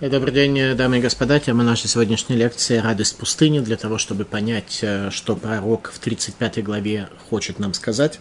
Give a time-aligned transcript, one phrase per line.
[0.00, 1.38] Добрый день, дамы и господа.
[1.40, 6.64] Тема нашей сегодняшней лекции «Радость пустыни» для того, чтобы понять, э, что пророк в 35
[6.64, 8.18] главе хочет нам сказать.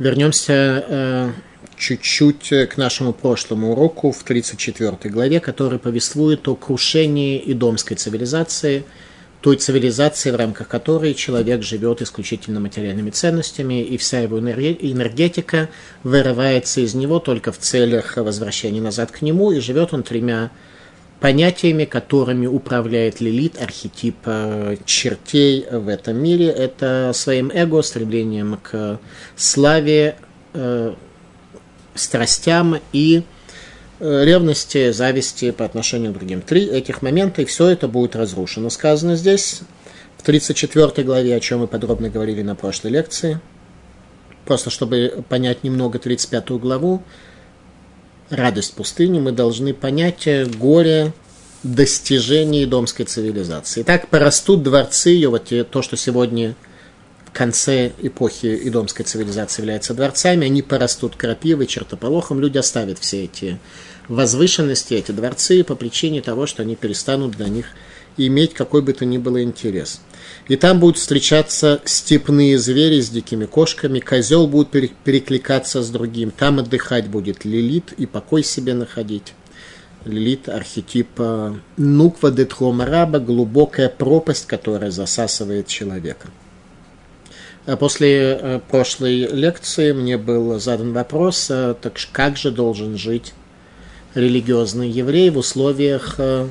[0.00, 1.32] Вернемся э,
[1.76, 8.82] чуть-чуть к нашему прошлому уроку в 34 главе, который повествует о крушении идомской цивилизации–
[9.44, 15.68] той цивилизации, в рамках которой человек живет исключительно материальными ценностями, и вся его энергетика
[16.02, 20.50] вырывается из него только в целях возвращения назад к нему, и живет он тремя
[21.20, 26.46] понятиями, которыми управляет Лилит, архетип э, чертей в этом мире.
[26.46, 28.98] Это своим эго, стремлением к
[29.36, 30.16] славе,
[30.54, 30.94] э,
[31.94, 33.24] страстям и
[34.04, 36.42] ревности, зависти по отношению к другим.
[36.42, 38.68] Три этих момента, и все это будет разрушено.
[38.68, 39.60] Сказано здесь,
[40.18, 43.40] в 34 главе, о чем мы подробно говорили на прошлой лекции.
[44.44, 47.02] Просто чтобы понять немного 35 главу,
[48.28, 51.12] радость пустыни, мы должны понять горе
[51.62, 53.80] достижений домской цивилизации.
[53.82, 56.54] Итак, порастут дворцы ее, вот то, что сегодня
[57.24, 63.58] в конце эпохи идомской цивилизации является дворцами, они порастут крапивой, чертополохом, люди оставят все эти
[64.08, 67.66] возвышенности, эти дворцы, по причине того, что они перестанут для них
[68.16, 70.00] иметь какой бы то ни было интерес.
[70.48, 74.70] И там будут встречаться степные звери с дикими кошками, козел будет
[75.04, 79.34] перекликаться с другим, там отдыхать будет лилит и покой себе находить.
[80.04, 81.08] Лилит– архетип
[81.78, 86.28] нуква детхомараба, глубокая пропасть, которая засасывает человека.
[87.66, 93.32] А после э, прошлой лекции мне был задан вопрос, э, так как же должен жить
[94.14, 96.48] религиозный еврей в условиях э,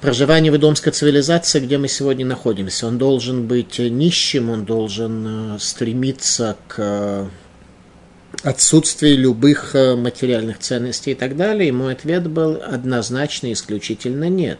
[0.00, 2.86] проживания в идомской цивилизации, где мы сегодня находимся.
[2.86, 7.28] Он должен быть нищим, он должен э, стремиться к э,
[8.42, 11.68] отсутствию любых материальных ценностей и так далее.
[11.68, 14.58] И мой ответ был однозначно, исключительно нет.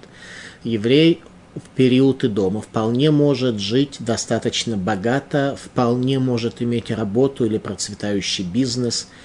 [0.63, 1.21] Еврей
[1.55, 8.45] в период и дома вполне может жить достаточно богато, вполне может иметь работу или процветающий
[8.45, 9.09] бизнес–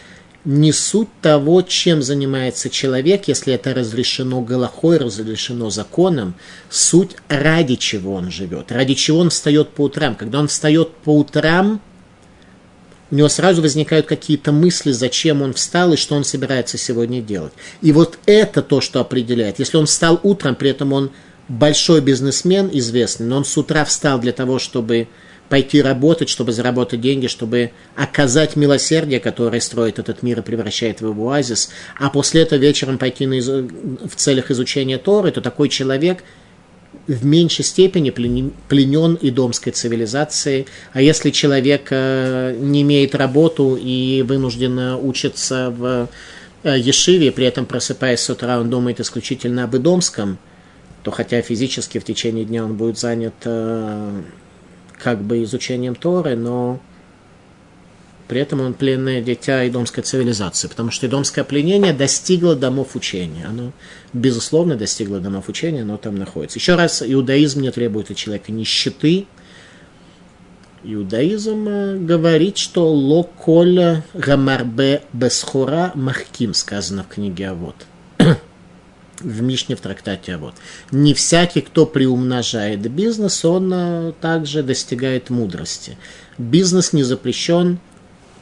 [0.45, 6.35] не суть того, чем занимается человек, если это разрешено Галахой, разрешено законом,
[6.69, 10.15] суть ради чего он живет, ради чего он встает по утрам.
[10.15, 11.81] Когда он встает по утрам,
[13.09, 17.53] у него сразу возникают какие-то мысли, зачем он встал и что он собирается сегодня делать.
[17.81, 19.59] И вот это то, что определяет.
[19.59, 21.11] Если он встал утром, при этом он
[21.47, 25.07] большой бизнесмен известный, но он с утра встал для того, чтобы
[25.50, 31.13] пойти работать, чтобы заработать деньги, чтобы оказать милосердие, которое строит этот мир и превращает его
[31.13, 33.47] в оазис, а после этого вечером пойти на из...
[33.47, 36.24] в целях изучения Торы, то такой человек
[37.08, 40.68] в меньшей степени пленен и домской цивилизацией.
[40.94, 46.09] А если человек э, не имеет работу и вынужден учиться в
[46.64, 50.38] э, Ешиве, при этом просыпаясь с утра, он думает исключительно об идомском,
[51.03, 54.22] то хотя физически в течение дня он будет занят э,
[54.97, 56.80] как бы изучением Торы, но
[58.28, 63.46] при этом он пленное дитя идомской цивилизации, потому что идомское пленение достигло домов учения.
[63.46, 63.72] Оно,
[64.12, 66.59] безусловно, достигло домов учения, но там находится.
[66.59, 69.28] Еще раз, иудаизм не требует от человека нищеты.
[70.84, 77.75] Иудаизм э, говорит, что локоля гамарбе бесхура махким, сказано в книге Авод
[79.19, 80.55] в Мишне в трактате а вот
[80.91, 85.97] Не всякий, кто приумножает бизнес, он а, также достигает мудрости.
[86.38, 87.79] Бизнес не запрещен.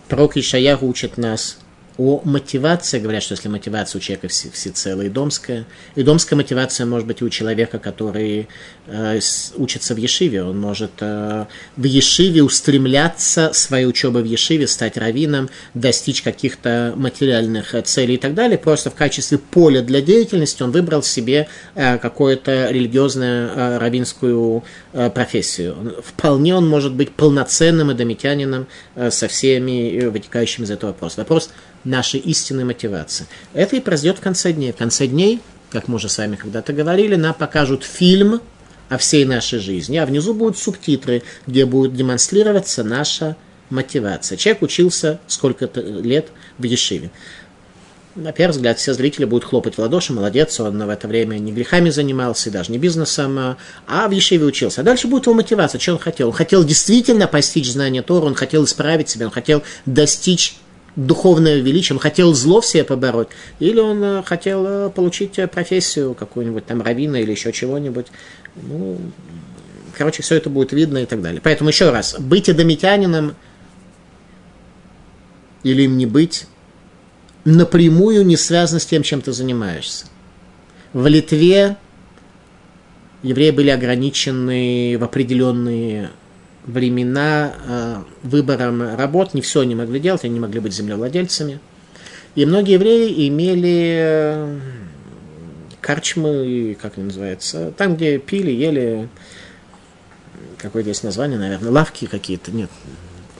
[0.07, 1.57] Пророк Ишаяху учит нас
[1.97, 5.65] о мотивации, говорят, что если мотивация у человека все, всецело и домская,
[5.95, 8.49] и домская мотивация может быть и у человека, который
[8.87, 15.49] учится в Ешиве, он может э, в Ешиве устремляться своей учебой в Ешиве, стать раввином,
[15.73, 20.71] достичь каких-то материальных э, целей и так далее, просто в качестве поля для деятельности он
[20.71, 24.63] выбрал себе э, какую-то религиозную э, раввинскую
[24.93, 25.95] э, профессию.
[26.03, 31.21] Вполне он может быть полноценным эдомитянином э, со всеми э, вытекающими из этого вопроса.
[31.21, 31.49] Вопрос
[31.83, 33.25] нашей истинной мотивации.
[33.53, 34.71] Это и произойдет в конце дней.
[34.71, 35.39] В конце дней,
[35.71, 38.41] как мы уже с вами когда-то говорили, нам покажут фильм
[38.89, 43.35] о всей нашей жизни, а внизу будут субтитры, где будет демонстрироваться наша
[43.69, 44.37] мотивация.
[44.37, 46.27] Человек учился сколько-то лет
[46.57, 47.09] в Ешиве.
[48.15, 51.51] На первый взгляд, все зрители будут хлопать в ладоши, молодец, он в это время не
[51.51, 54.81] грехами занимался, и даже не бизнесом, а в Ешиве учился.
[54.81, 56.27] А дальше будет его мотивация, что он хотел.
[56.29, 60.55] Он хотел действительно постичь знание Тора, он хотел исправить себя, он хотел достичь
[60.95, 63.27] духовное величие, он хотел зло в себе побороть,
[63.59, 68.07] или он э, хотел э, получить э, профессию какую-нибудь там равина или еще чего-нибудь.
[68.55, 68.99] Ну,
[69.97, 71.41] короче, все это будет видно и так далее.
[71.43, 73.35] Поэтому еще раз, быть эдомитянином
[75.63, 76.47] или им не быть,
[77.43, 80.05] напрямую не связано с тем, чем ты занимаешься.
[80.93, 81.77] В Литве
[83.23, 86.11] евреи были ограничены в определенные
[86.65, 89.33] времена э, выбором работ.
[89.33, 91.59] Не все они могли делать, они могли быть землевладельцами.
[92.35, 94.59] И многие евреи имели э,
[95.85, 99.07] карчмы, как они называются, там, где пили, ели,
[100.57, 102.71] какое-то есть название, наверное, лавки какие-то, нет,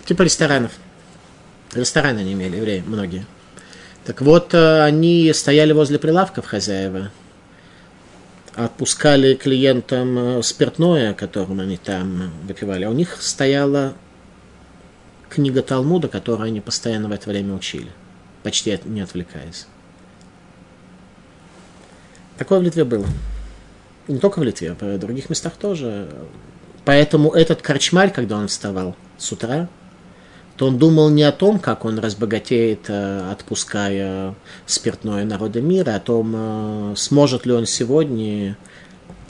[0.05, 0.71] типа ресторанов.
[1.73, 3.25] Рестораны они имели, евреи, многие.
[4.05, 7.09] Так вот, э, они стояли возле прилавков хозяева,
[8.53, 12.83] отпускали клиентам э, спиртное, которым они там выпивали.
[12.83, 13.95] А у них стояла
[15.29, 17.89] книга Талмуда, которую они постоянно в это время учили,
[18.43, 19.65] почти не отвлекаясь.
[22.37, 23.05] Такое в Литве было.
[24.07, 26.09] И не только в Литве, а в других местах тоже.
[26.83, 29.67] Поэтому этот корчмарь, когда он вставал с утра,
[30.57, 34.35] то он думал не о том, как он разбогатеет, э, отпуская
[34.65, 38.57] спиртное народа мира, а о том, э, сможет ли он сегодня,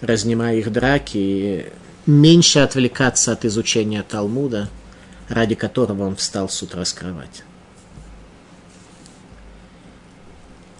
[0.01, 1.71] разнимая их драки,
[2.05, 4.69] меньше отвлекаться от изучения Талмуда,
[5.27, 7.43] ради которого он встал с утра с кровати.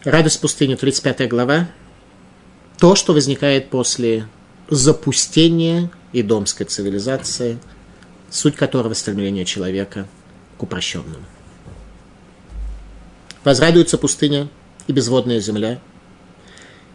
[0.03, 1.67] Радость пустыни, 35 глава.
[2.79, 4.27] То, что возникает после
[4.69, 7.57] запустения идомской цивилизации,
[8.29, 10.07] суть которого стремление человека–
[10.57, 11.25] к упрощенному.
[13.43, 14.47] Возрадуется пустыня
[14.87, 15.79] и безводная земля,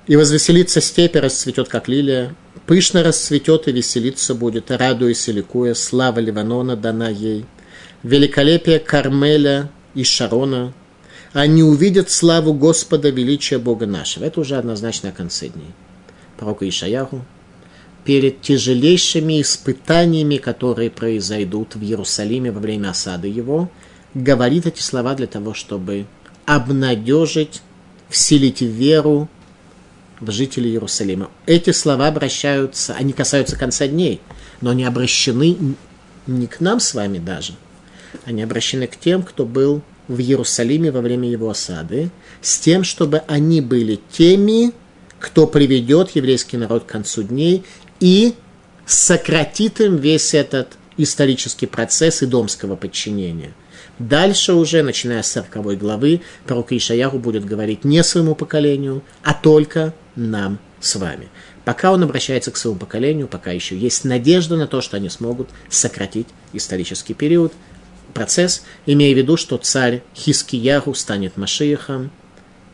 [0.06, 2.34] и возвеселится степь, и расцветет, как лилия,
[2.66, 7.44] пышно расцветет и веселиться будет, радуясь и ликуя, слава Ливанона дана ей,
[8.02, 10.72] великолепие Кармеля и Шарона,
[11.32, 14.24] они увидят славу Господа, величия Бога нашего.
[14.24, 15.70] Это уже однозначно о конце дней.
[16.36, 17.24] Пророка Ишаяху,
[18.04, 23.70] перед тяжелейшими испытаниями, которые произойдут в Иерусалиме во время осады его,
[24.14, 26.06] говорит эти слова для того, чтобы
[26.46, 27.62] обнадежить,
[28.08, 29.28] вселить веру
[30.18, 31.30] в жителей Иерусалима.
[31.46, 34.20] Эти слова обращаются, они касаются конца дней,
[34.60, 35.56] но они обращены
[36.26, 37.54] не к нам с вами даже,
[38.24, 42.10] они обращены к тем, кто был в Иерусалиме во время его осады,
[42.42, 44.72] с тем, чтобы они были теми,
[45.20, 47.64] кто приведет еврейский народ к концу дней
[48.00, 48.34] и
[48.86, 53.54] сократит им весь этот исторический процесс идомского подчинения.
[54.00, 59.94] Дальше уже, начиная с 40 главы, пророк Ишаяху будет говорить не своему поколению, а только
[60.16, 61.28] нам с вами.
[61.64, 65.50] Пока он обращается к своему поколению, пока еще есть надежда на то, что они смогут
[65.68, 67.52] сократить исторический период,
[68.10, 72.10] процесс, имея в виду, что царь Хискияру станет Машиихом,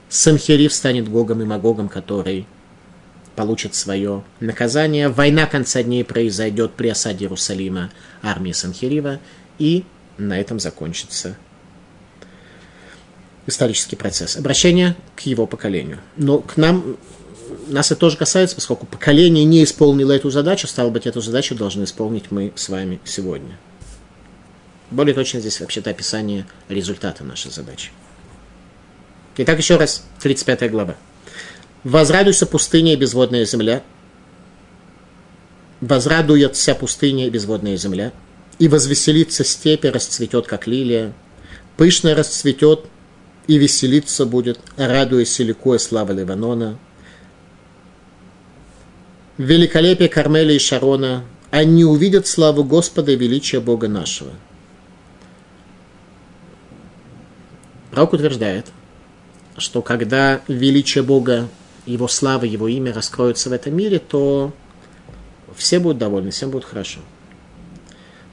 [0.08, 2.46] Санхерив станет Гогом и Магогом, который
[3.34, 5.08] получит свое наказание.
[5.08, 7.90] Война конца дней произойдет при осаде Иерусалима
[8.22, 9.20] армии Санхирива,
[9.58, 9.84] и
[10.18, 11.36] на этом закончится
[13.46, 14.36] исторический процесс.
[14.36, 15.98] Обращение к его поколению.
[16.16, 16.96] Но к нам,
[17.68, 21.84] нас это тоже касается, поскольку поколение не исполнило эту задачу, стало быть, эту задачу должны
[21.84, 23.58] исполнить мы с вами сегодня.
[24.90, 27.90] Более точно здесь вообще-то описание результата нашей задачи.
[29.38, 30.96] Итак, еще раз, 35 глава.
[31.84, 33.82] Возрадуйся пустыня и безводная земля.
[35.80, 38.12] Возрадует вся пустыня и безводная земля.
[38.58, 41.12] И возвеселится степь и расцветет, как лилия.
[41.76, 42.86] Пышно расцветет
[43.46, 46.78] и веселиться будет, радуясь и ликуя слава Ливанона.
[49.36, 54.32] Великолепие Кармеля и Шарона, они увидят славу Господа и величие Бога нашего.
[57.96, 58.66] Пророк утверждает,
[59.56, 61.48] что когда величие Бога
[61.86, 64.52] его слава, его имя раскроются в этом мире, то
[65.54, 67.00] все будут довольны, всем будет хорошо.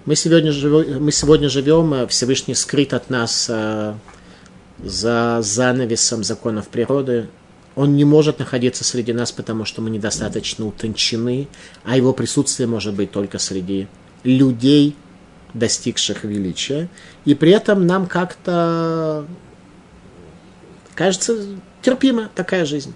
[0.04, 3.94] Мы сегодня живем, мы сегодня живем э, Всевышний скрыт от нас э,
[4.84, 7.30] за занавесом законов природы.
[7.76, 11.48] Он не может находиться среди нас, потому что мы недостаточно утончены,
[11.86, 13.88] а его присутствие может быть только среди
[14.26, 14.98] людей,
[15.54, 16.90] достигших величия.
[17.24, 19.26] И при этом нам как-то
[20.96, 21.46] кажется
[21.82, 22.94] терпима такая жизнь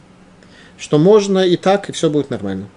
[0.78, 2.70] что можно и так, и все будет нормально.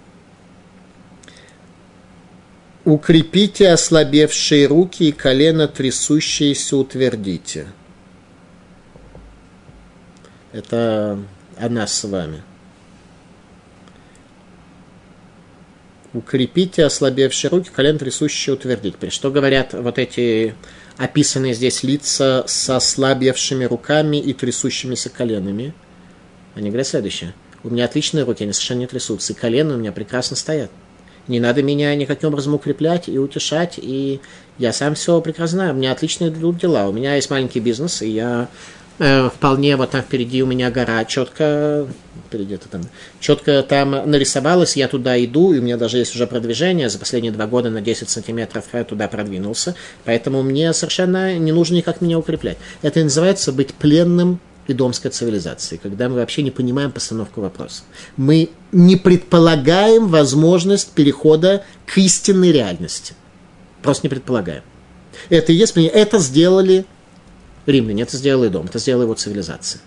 [2.83, 7.67] Укрепите ослабевшие руки и колено трясущиеся утвердите.
[10.51, 11.19] Это
[11.57, 12.41] о нас с вами.
[16.13, 19.11] Укрепите ослабевшие руки, колено трясущие утвердите.
[19.11, 20.55] Что говорят вот эти
[21.03, 25.73] описанные здесь лица со ослабевшими руками и трясущимися коленами?
[26.55, 29.33] Они говорят следующее– у меня отличные руки, они совершенно не трясутся.
[29.33, 30.71] И колено у меня прекрасно стоят.
[31.27, 33.75] Не надо меня никаким образом укреплять и утешать.
[33.77, 34.19] И
[34.57, 35.73] я сам все прекрасно знаю.
[35.73, 36.87] У меня отличные идут дела.
[36.87, 38.49] У меня есть маленький бизнес, и я
[39.01, 41.87] э, вполне вот там впереди у меня гора четко
[42.33, 42.81] это там
[43.19, 47.33] четко там нарисовалось, я туда иду, и у меня даже есть уже продвижение, за последние
[47.33, 52.17] два года на 10 сантиметров я туда продвинулся, поэтому мне совершенно не нужно никак меня
[52.17, 52.57] укреплять.
[52.81, 57.83] Это называется быть пленным и домской цивилизации, когда мы вообще не понимаем постановку вопроса.
[58.15, 63.13] Мы не предполагаем возможность перехода к истинной реальности.
[63.81, 64.63] Просто не предполагаем.
[65.29, 66.85] Это и есть, это сделали
[67.65, 69.81] римляне, это сделал и дом, это сделала его цивилизация.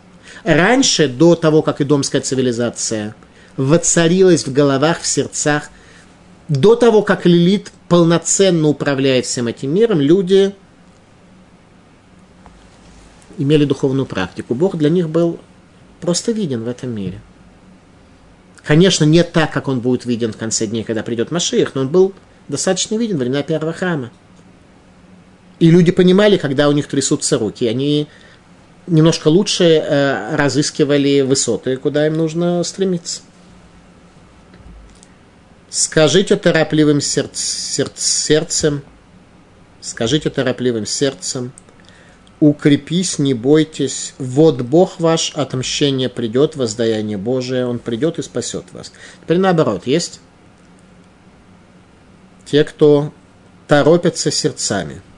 [0.45, 3.15] Раньше, до того, как и домская цивилизация
[3.57, 5.71] воцарилась в головах, в сердцах,
[6.49, 10.55] до того, как Лилит полноценно управляет всем этим миром, люди
[13.39, 14.55] имели духовную практику.
[14.55, 15.41] Бог для них был
[16.01, 17.21] просто виден в этом мире.
[18.65, 21.89] Конечно, не так, как он будет виден в конце дней, когда придет Машиих, но он
[21.89, 22.15] был
[22.49, 24.11] достаточно виден во времена первого храма.
[25.65, 28.07] И люди понимали, когда у них трясутся руки, они
[28.87, 33.23] немножко лучше э, разыскивали высоты, куда им нужно стремиться.
[35.71, 38.83] Скажите торопливым сердц, сердц, сердцем,
[39.81, 41.51] скажите торопливым сердцем,
[42.41, 48.93] укрепись, не бойтесь, вот Бог ваш, отмщение придет, воздаяние Божие, Он придет и спасет вас.
[49.23, 50.21] Теперь наоборот, есть
[52.45, 53.15] те, кто
[53.67, 55.01] торопятся сердцами–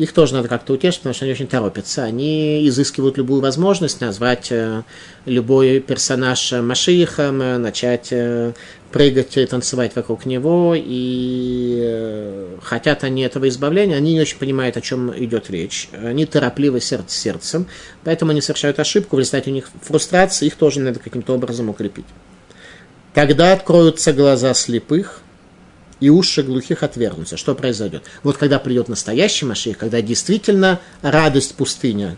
[0.00, 2.04] их тоже надо как-то утешить, потому что они очень торопятся.
[2.04, 4.82] Они изыскивают любую возможность назвать э,
[5.26, 8.54] любой персонаж Машиихом, э, начать э,
[8.92, 14.80] прыгать и танцевать вокруг него, и хотят они этого избавления, они не очень понимают, о
[14.80, 15.90] чем идет речь.
[15.92, 17.66] Они торопливы сердце сердцем,
[18.02, 22.06] поэтому они совершают ошибку, в результате у них фрустрация, их тоже надо каким-то образом укрепить.
[23.12, 25.20] Тогда откроются глаза слепых–
[26.00, 27.36] и уши глухих отвергнутся.
[27.36, 28.04] Что произойдет?
[28.22, 32.16] Вот когда придет настоящий Машиих, когда действительно радость пустыня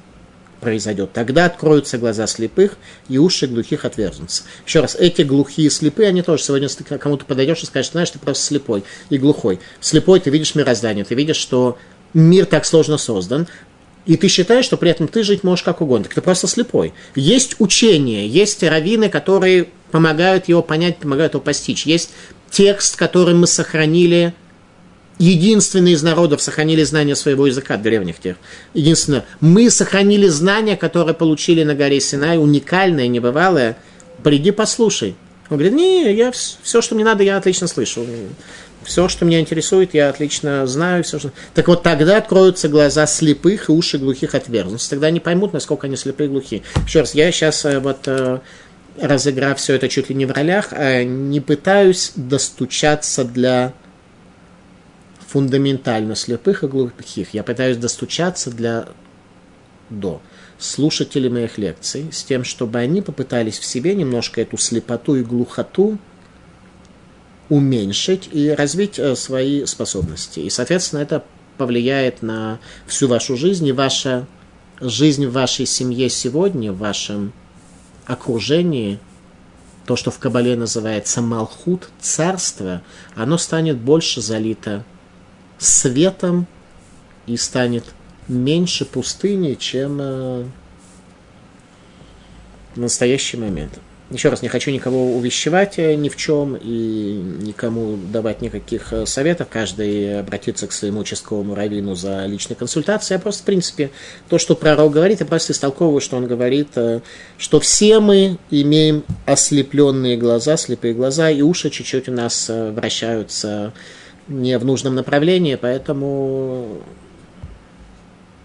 [0.61, 2.77] произойдет, тогда откроются глаза слепых,
[3.09, 4.45] и уши глухих отвергнутся.
[4.65, 7.91] Еще раз, эти глухие и слепые, они тоже сегодня, если ты кому-то подойдешь и скажешь,
[7.91, 9.59] знаешь, ты просто слепой и глухой.
[9.81, 11.79] Слепой ты видишь мироздание, ты видишь, что
[12.15, 13.49] мир так сложно создан,
[14.05, 16.05] и ты считаешь, что при этом ты жить можешь как угодно.
[16.05, 16.93] Так ты просто слепой.
[17.15, 21.87] Есть учение, есть раввины, которые помогают его понять, помогают его постичь.
[21.87, 22.11] Есть
[22.51, 24.35] текст, который мы сохранили,
[25.19, 28.37] единственный из народов сохранили знания своего языка древних тех.
[28.75, 33.79] Единственное, мы сохранили знания, которые получили на горе Синай, уникальное, небывалое.
[34.25, 35.15] Приди, послушай.
[35.49, 38.07] Он говорит, не, я все, что мне надо, я отлично слышу.
[38.85, 41.05] Все, что меня интересует, я отлично знаю.
[41.05, 41.33] Все, что...
[41.55, 44.91] Так вот тогда откроются глаза слепых и уши глухих отвергнутся.
[44.91, 46.63] Тогда они поймут, насколько они слепые и глухие.
[46.87, 48.41] Еще раз, я сейчас э, вот э,
[49.01, 53.73] разыграв все это чуть ли не в ролях, а не пытаюсь достучаться для
[55.29, 57.33] фундаментально слепых и глухих.
[57.33, 58.89] Я пытаюсь достучаться для
[59.89, 60.21] до
[60.59, 65.99] слушателей моих лекций с тем, чтобы они попытались в себе немножко эту слепоту и глухоту
[67.53, 70.41] уменьшить и развить э, свои способности.
[70.41, 71.23] И, соответственно, это
[71.59, 74.27] повлияет на всю вашу жизнь и ваша
[74.81, 77.35] жизнь в вашей семье сегодня, в вашем
[78.07, 78.99] окружении,
[79.85, 82.81] то, что в Кабале называется Малхут, царство,
[83.15, 84.83] оно станет больше залито
[85.59, 86.47] светом
[87.27, 87.85] и станет
[88.29, 90.45] меньше пустыни, чем э,
[92.75, 93.79] в настоящий момент.
[94.13, 99.07] Еще раз, не хочу никого увещевать э, ни в чем и никому давать никаких э,
[99.07, 99.49] советов.
[99.51, 103.17] Каждый обратится к своему участковому раввину за личной консультацией.
[103.17, 103.91] Я просто, в принципе,
[104.29, 107.01] то, что пророк говорит, я просто истолковываю, что он говорит, э,
[107.39, 113.73] что все мы имеем ослепленные глаза, слепые глаза, и уши чуть-чуть у нас вращаются
[114.29, 116.83] не в нужном направлении, поэтому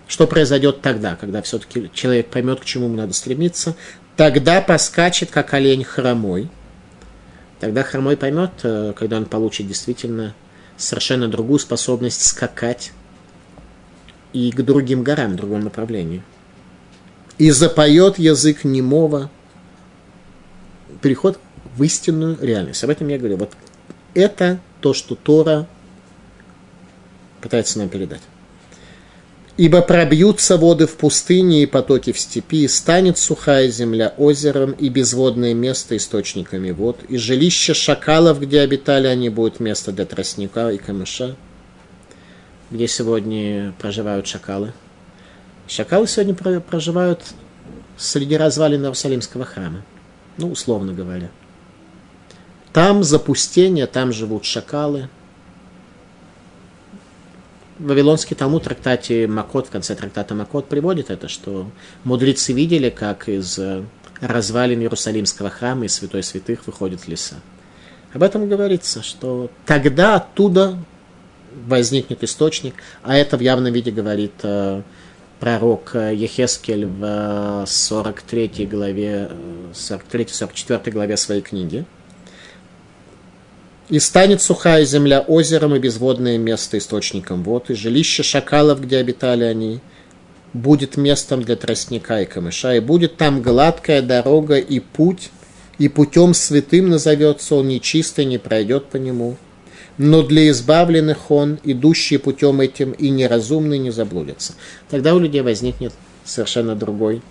[0.08, 3.76] что произойдет тогда, когда все-таки человек поймет, к чему ему надо стремиться,
[4.18, 6.50] тогда поскачет, как олень хромой.
[7.60, 10.36] Тогда хромой поймет, э, когда он получит действительно
[10.76, 12.92] совершенно другую способность скакать
[14.34, 16.22] и к другим горам, в другом направлении.
[17.38, 19.30] И запоет язык немого.
[21.02, 21.40] Переход
[21.76, 22.84] в истинную реальность.
[22.84, 23.38] Об этом я говорю.
[23.38, 23.54] Вот
[24.14, 25.68] это то, что Тора
[27.42, 28.22] пытается нам передать.
[29.58, 34.88] Ибо пробьются воды в пустыне и потоки в степи, и станет сухая земля озером, и
[34.90, 40.78] безводное место источниками вод, и жилище шакалов, где обитали они, будет место для тростника и
[40.78, 41.36] камыша,
[42.70, 44.74] где сегодня проживают шакалы.
[45.68, 47.22] Шакалы сегодня проживают
[47.98, 49.84] среди развалин Иерусалимского храма,
[50.38, 51.32] ну, условно говоря.
[52.74, 55.10] Там запустение, там живут шакалы–
[57.80, 61.70] Вавилонский Талмуд трактате Макот, в конце трактата Макот приводит это, что
[62.04, 63.84] мудрецы видели, как из э,
[64.20, 67.36] развалин Иерусалимского храма и святой святых выходят леса.
[68.14, 70.78] Об этом говорится, что тогда оттуда
[71.68, 74.82] возникнет источник, а это в явном виде говорит э,
[75.40, 79.30] пророк Ехескель в 43 главе,
[79.74, 81.86] 43-44 главе своей книги.
[83.90, 89.46] «И станет сухая земля озером и безводное место источником вод, и жилище шакалов, где обитали
[89.46, 89.80] они,
[90.54, 95.30] будет местом для тростника и камыша, и будет там гладкая дорога и путь,
[95.78, 99.38] и путем святым назовется он, нечистый не пройдет по нему.
[99.98, 104.54] Но для избавленных он, идущий путем этим, и неразумный не заблудится.
[104.90, 107.22] Тогда у людей возникнет совершенно другой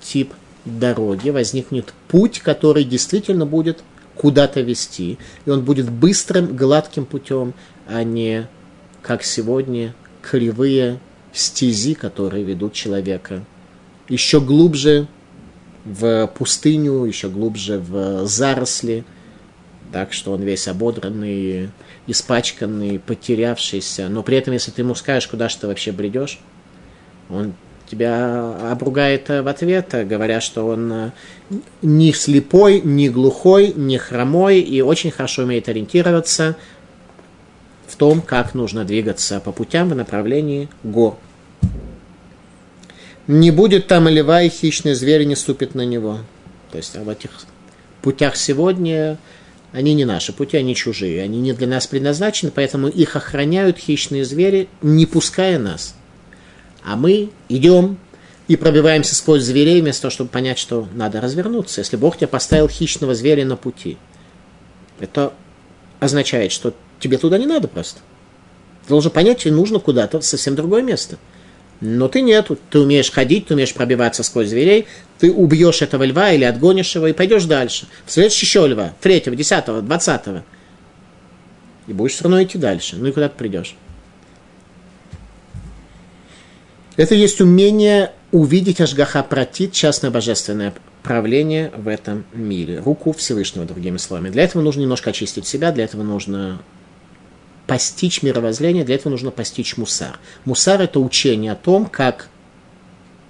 [0.00, 0.32] тип
[0.64, 3.82] дороги, возникнет путь, который действительно будет
[4.16, 7.54] куда-то вести, и он будет быстрым, гладким путем,
[7.86, 8.48] а не,
[9.02, 11.00] как сегодня, кривые
[11.32, 13.44] стези, которые ведут человека
[14.08, 15.06] еще глубже
[15.84, 19.04] в пустыню, еще глубже в заросли,
[19.92, 21.70] так что он весь ободранный,
[22.06, 24.08] испачканный, потерявшийся.
[24.08, 26.40] Но при этом, если ты ему скажешь, куда же ты вообще бредешь,
[27.28, 27.54] он
[27.90, 31.12] тебя обругает в ответ, говоря, что он
[31.82, 36.56] не слепой, не глухой, не хромой и очень хорошо умеет ориентироваться
[37.86, 41.16] в том, как нужно двигаться по путям в направлении гор.
[43.26, 46.18] Не будет там льва, и хищный зверь не ступит на него.
[46.70, 47.30] То есть в этих
[48.02, 49.18] путях сегодня
[49.72, 51.22] они не наши пути, они чужие.
[51.22, 55.94] Они не для нас предназначены, поэтому их охраняют хищные звери, не пуская нас.
[56.86, 57.98] А мы идем
[58.48, 61.82] и пробиваемся сквозь зверей, вместо того, чтобы понять, что надо развернуться.
[61.82, 63.98] Если Бог тебя поставил хищного зверя на пути,
[65.00, 65.34] это
[66.00, 68.00] означает, что тебе туда не надо просто.
[68.84, 71.18] Ты должен понять, что нужно куда-то совсем другое место–
[71.80, 74.86] но ты нет, ты умеешь ходить, ты умеешь пробиваться сквозь зверей,
[75.18, 77.86] ты убьешь этого льва или отгонишь его и пойдешь дальше.
[78.06, 80.42] В следующий еще льва, третьего, десятого, двадцатого.
[81.86, 82.96] И будешь все равно идти дальше.
[82.96, 83.76] Ну и куда ты придешь?
[86.96, 92.80] Это есть умение увидеть Ашгаха Пратит, частное божественное правление в этом мире.
[92.80, 94.30] Руку Всевышнего, другими словами.
[94.30, 96.60] Для этого нужно немножко очистить себя, для этого нужно
[97.66, 100.18] постичь мировоззрение, для этого нужно постичь мусар.
[100.44, 102.28] Мусар– это учение о том, как,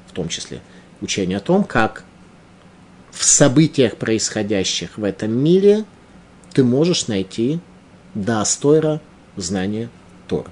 [0.07, 0.61] в том числе,
[1.00, 2.05] учение о том, как
[3.11, 5.85] в событиях, происходящих в этом мире,
[6.52, 7.61] ты можешь найти
[8.14, 9.00] до Астойра
[9.37, 9.88] знание
[10.29, 10.50] Тора.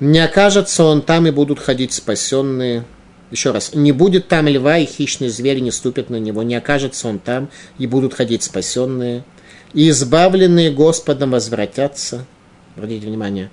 [0.00, 2.84] Не окажется он там, и будут ходить спасенные.
[3.30, 6.42] Еще раз, не будет там льва, и хищный зверь не ступит на него.
[6.42, 9.24] Не окажется он там, и будут ходить спасенные–
[9.76, 12.24] и избавленные Господом возвратятся.
[12.76, 13.50] Обратите внимание,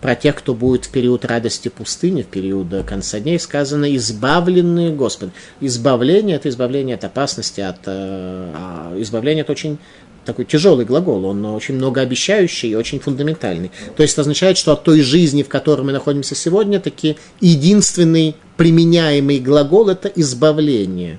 [0.00, 5.32] про тех, кто будет в период радости пустыни, в период конца дней, сказано «избавленные Господом».
[5.60, 9.78] Избавление– это избавление от опасности, от, э, а избавление– это очень
[10.24, 13.70] такой тяжелый глагол, он очень многообещающий и очень фундаментальный.
[13.96, 18.36] То есть это означает, что от той жизни, в которой мы находимся сегодня, таки единственный
[18.56, 21.18] применяемый глагол– это избавление.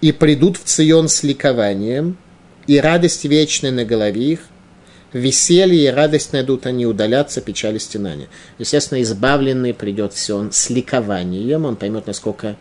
[0.00, 2.16] «И придут в Цион с ликованием,
[2.66, 4.40] и радость вечная на голове их,
[5.12, 8.28] веселье и радость найдут они удаляться, печали стенания.
[8.58, 12.56] Естественно, избавленный придет все он с ликованием, он поймет, насколько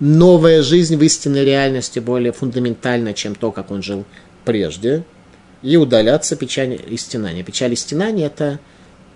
[0.00, 4.04] новая жизнь в истинной реальности более фундаментальна, чем то, как он жил
[4.44, 5.04] прежде,
[5.62, 7.42] и удаляться печаль и стенания.
[7.42, 8.60] Печаль и стенания– это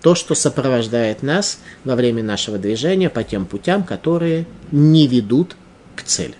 [0.01, 5.55] то, что сопровождает нас во время нашего движения по тем путям, которые не ведут
[5.95, 6.35] к цели.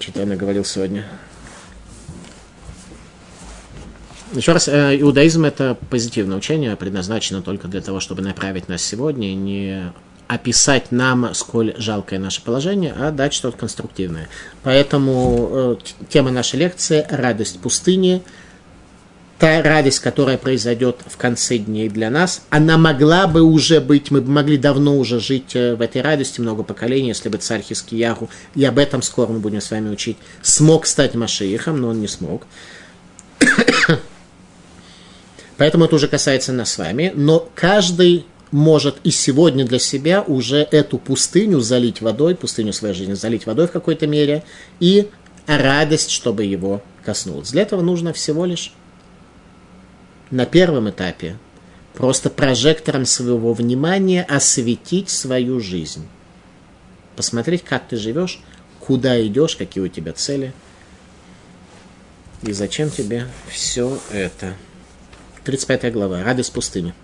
[0.00, 1.06] Что-то я наговорил сегодня.
[4.34, 9.32] Еще раз, э, иудаизм это позитивное учение, предназначено только для того, чтобы направить нас сегодня,
[9.34, 9.92] не
[10.34, 14.28] описать нам, сколь жалкое наше положение, а дать что-то конструктивное.
[14.62, 15.76] Поэтому э,
[16.08, 18.22] тема нашей лекции– радость пустыни–
[19.38, 24.20] та радость, которая произойдет в конце дней для нас, она могла бы уже быть, мы
[24.20, 28.30] бы могли давно уже жить э, в этой радости, много поколений, если бы царь Хискияру,
[28.54, 32.08] и об этом скоро мы будем с вами учить, смог стать Машиихом, но он не
[32.08, 32.46] смог.
[35.56, 40.58] Поэтому это уже касается нас с вами, но каждый может и сегодня для себя уже
[40.58, 44.44] эту пустыню залить водой, пустыню своей жизни залить водой в какой-то мере,
[44.78, 45.10] и
[45.48, 47.50] радость, чтобы его коснулась.
[47.50, 48.72] Для этого нужно всего лишь
[50.30, 51.36] на первом этапе
[51.94, 56.06] просто прожектором своего внимания осветить свою жизнь.
[57.16, 58.40] Посмотреть, как ты живешь,
[58.78, 60.52] куда идешь, какие у тебя цели
[62.42, 64.54] и зачем тебе все это.
[65.42, 66.22] 35 глава.
[66.22, 66.94] Радость пустыни.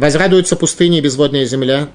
[0.00, 1.90] Возрадуется пустыня и безводная земля,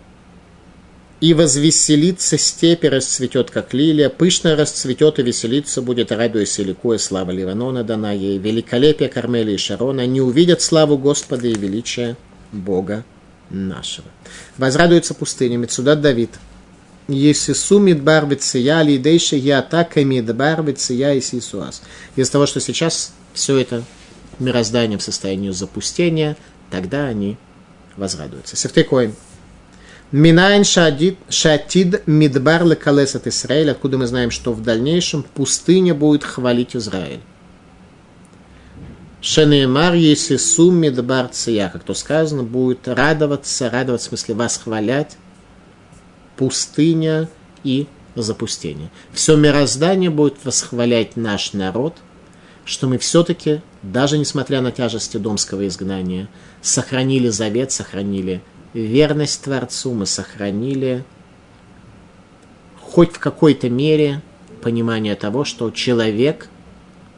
[1.21, 7.31] и возвеселится степь, расцветет, как лилия, пышно расцветет и веселится будет, радуясь и ликуя, слава
[7.31, 12.15] Ливанона дана ей, великолепие Кармели и Шарона, не увидят славу Господа и величие
[12.51, 13.03] Бога
[13.49, 14.05] нашего.
[14.59, 16.29] Возрадуется пустыня, Мецудат Давид.
[17.07, 21.81] Есису мидбар веция, лидейша ятака мидбар веция и сисуас.
[22.15, 23.83] Из того, что сейчас все это
[24.37, 26.37] мироздание в состоянии запустения,
[26.69, 27.37] тогда они
[27.97, 28.55] возрадуются.
[28.55, 29.13] Сефтекоин.
[30.11, 37.21] Минайн шатид мидбар лекалесат Израиль, откуда мы знаем, что в дальнейшем пустыня будет хвалить Израиль.
[39.19, 45.17] Шенеймар Есису Мидбар Ция, как то сказано, будет радоваться, радоваться, в смысле восхвалять
[46.37, 47.27] пустыня
[47.63, 48.91] и запустение.
[49.11, 51.95] Все мироздание будет восхвалять наш народ,
[52.65, 56.29] что мы все-таки, даже несмотря на тяжести домского изгнания,
[56.65, 58.41] сохранили завет, сохранили
[58.73, 61.05] верность Творцу, мы сохранили
[62.81, 64.21] хоть в какой-то мере
[64.63, 66.49] понимание того, что человек,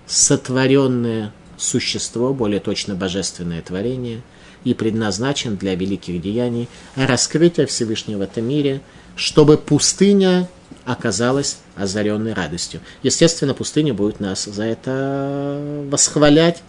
[0.06, 4.22] сотворенное существо, более точно божественное творение,
[4.66, 8.82] и предназначен для великих деяний, раскрытия Всевышнего в этом мире,
[9.16, 10.50] чтобы пустыня
[10.84, 12.82] оказалась озаренной радостью.
[13.02, 16.64] Естественно, пустыня будет нас за это восхвалять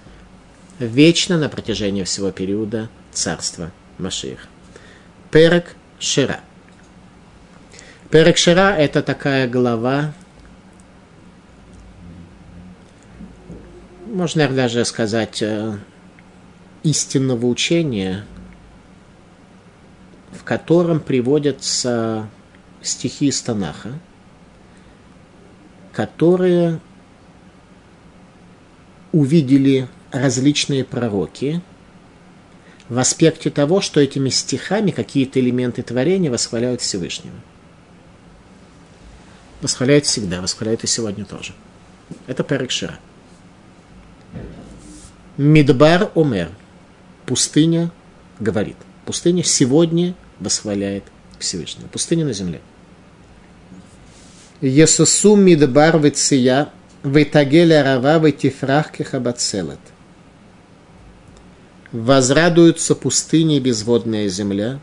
[0.78, 4.46] вечно на протяжении всего периода царства Машиих.
[5.30, 6.40] Перек Шира.
[8.10, 10.14] Перек Шира– это такая глава,
[14.06, 15.78] можно даже сказать, э,
[16.82, 18.24] истинного учения,
[20.32, 22.28] в котором приводятся
[22.80, 23.98] стихи из Танаха,
[25.92, 26.80] которые
[29.12, 31.62] увидели различные пророки
[32.88, 37.36] в аспекте того, что этими стихами какие-то элементы творения восхваляют Всевышнего.
[39.60, 41.52] Восхваляют всегда, восхваляют и сегодня тоже.
[42.26, 42.98] Это Перекшира.
[45.36, 46.50] Мидбар Омер.
[47.26, 47.90] Пустыня
[48.40, 48.76] говорит.
[49.04, 51.04] Пустыня сегодня восхваляет
[51.38, 51.88] Всевышнего.
[51.88, 52.60] Пустыня на земле.
[54.60, 56.70] Есусу мидбар веция
[57.04, 59.78] витагеля рава витифрах кехабацелет.
[61.92, 64.80] Возрадуются пустыни и безводная земля,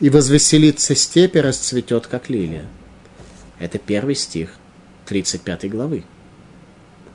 [0.00, 2.66] и возвеселится степь и расцветет, как лилия.
[3.58, 4.54] Это первый стих
[5.06, 6.04] 35 главы.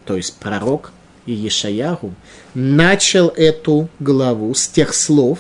[0.06, 0.91] То есть пророк
[1.25, 2.13] и Ешаяху
[2.53, 5.39] начал эту главу с тех слов,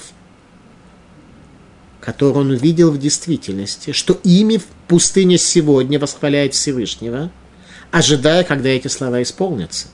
[2.01, 7.31] которые он увидел в действительности, что ими в пустыне сегодня восхваляет Всевышнего,
[7.91, 9.87] ожидая, когда эти слова исполнятся.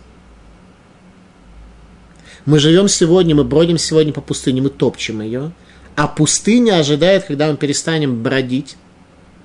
[2.45, 5.51] Мы живем сегодня, мы бродим сегодня по пустыне, мы топчем ее,
[5.95, 8.75] а пустыня ожидает, когда мы перестанем бродить,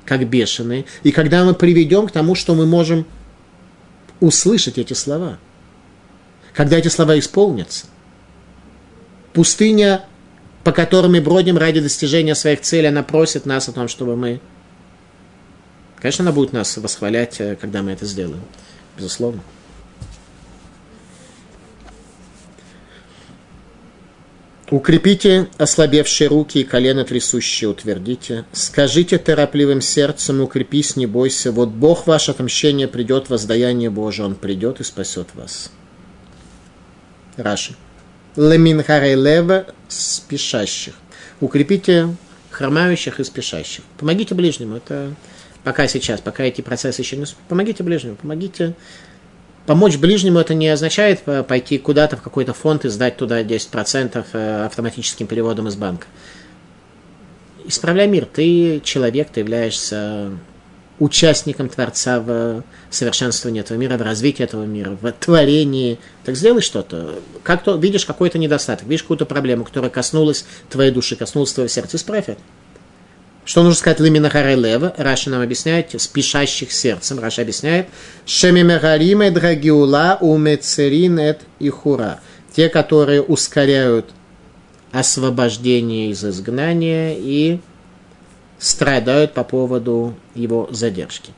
[0.05, 3.07] как бешеные, и когда мы приведем к тому, что мы можем
[4.21, 5.39] услышать эти слова–
[6.59, 7.87] когда эти слова исполнятся.
[9.33, 10.05] Пустыня,
[10.65, 14.41] по которой мы бродим ради достижения своих целей, она просит нас о том, чтобы мы...
[16.01, 18.43] Конечно, она будет нас восхвалять, э, когда мы это сделаем.
[18.97, 19.41] Безусловно.
[24.71, 28.45] Укрепите ослабевшие руки и колено трясущие утвердите.
[28.53, 31.53] Скажите торопливым сердцем, укрепись, не бойся.
[31.53, 35.73] Вот Бог ваше отмщение придет, воздаяние Божие, Он придет и спасет вас.
[37.37, 37.77] Раши.
[38.37, 40.95] Леминхарей лева спешащих.
[41.41, 42.15] Укрепите
[42.51, 43.85] хромающих и спешащих.
[43.97, 44.77] Помогите ближнему.
[44.77, 45.15] Это
[45.65, 47.25] пока сейчас, пока эти процессы еще не...
[47.49, 48.75] Помогите ближнему, помогите...
[49.69, 54.65] Помочь ближнему это не означает пойти куда-то в какой-то фонд и сдать туда 10% э,
[54.65, 56.07] автоматическим переводом из банка.
[57.67, 58.25] Исправляй мир.
[58.25, 60.31] Ты человек, ты являешься
[60.99, 65.99] участником Творца в совершенствовании этого мира, в развитии этого мира, в творении.
[66.25, 67.17] Так сделай что-то.
[67.43, 71.99] Как то видишь какой-то недостаток, видишь какую-то проблему, которая коснулась твоей души, коснулась твоего сердца,
[71.99, 72.41] исправь это.
[73.49, 74.93] Что нужно сказать לנמהרי לב?
[74.99, 77.19] Раши нам объясняет, спешащих сердцем.
[77.19, 77.87] Раши объясняет,
[78.27, 82.21] Шемимегариме драгиула умецеринет и хура.
[82.55, 84.11] Те, которые ускоряют
[84.93, 87.61] освобождение из изгнания и
[88.59, 91.33] страдают по поводу его задержки.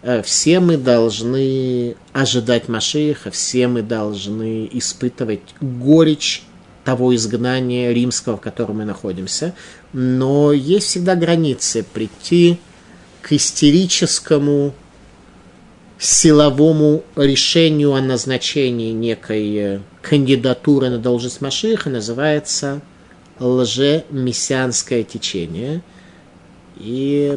[0.00, 6.44] Э, все мы должны ожидать Машииха, все мы должны испытывать горечь
[6.86, 9.54] того изгнания римского, в котором мы находимся.
[9.92, 12.60] Но есть всегда границы прийти
[13.22, 14.72] к истерическому
[15.98, 22.80] силовому решению о назначении некой кандидатуры на должность Машиха называется
[23.40, 25.82] лже-мессианское течение
[26.76, 27.36] и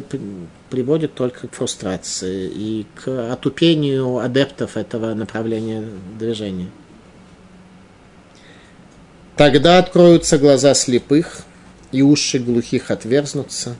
[0.70, 5.84] приводит только к фрустрации и к отупению адептов этого направления
[6.20, 6.68] движения.
[9.40, 11.44] Тогда откроются глаза слепых,
[11.92, 13.74] и уши глухих отверзнутся.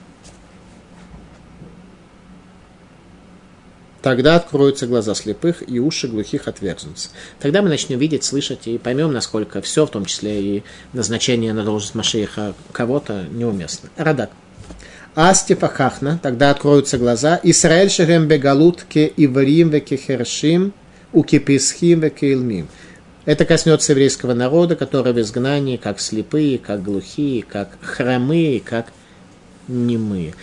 [4.01, 7.09] Тогда откроются глаза слепых, и уши глухих отверзнутся.
[7.39, 11.63] Тогда мы начнем видеть, слышать и поймем, насколько все, в том числе и назначение на
[11.63, 13.91] должность Машииха кого-то, неуместно.
[13.97, 14.31] Радак.
[15.13, 17.39] Астифа хахна, тогда откроются глаза.
[17.43, 20.73] Исраэль шерем бегалут ке иварим веке хершим,
[21.13, 22.67] у кеписхим веке илмим.
[23.25, 28.91] Это коснется еврейского народа, который в изгнании, как слепые, как глухие, как хромые, как
[29.67, 30.33] немые.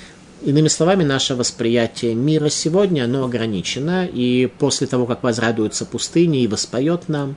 [0.42, 6.46] Иными словами, наше восприятие мира сегодня, оно ограничено, и после того, как возрадуется пустыня и
[6.46, 7.36] воспоет нам,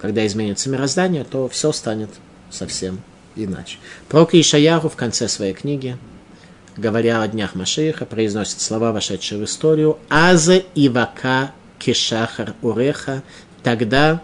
[0.00, 2.10] когда изменится мироздание, то все станет
[2.50, 3.02] совсем
[3.34, 3.76] иначе.
[4.08, 5.98] Пророк Ишаяру в конце своей книги,
[6.78, 13.22] говоря о днях Машииха, произносит слова, вошедшие в историю «Аза ивака кешахар уреха»
[13.62, 14.22] «Тогда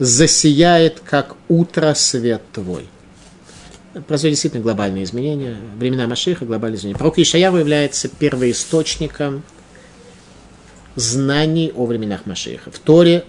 [0.00, 2.88] засияет, как утро свет твой.
[4.08, 5.56] Произойдет действительно глобальные изменения.
[5.76, 6.98] Времена Машиха, глобальные изменения.
[6.98, 9.44] Пророк Ишаяру является первоисточником
[10.96, 12.70] знаний о временах Машиха.
[12.70, 13.24] В Торе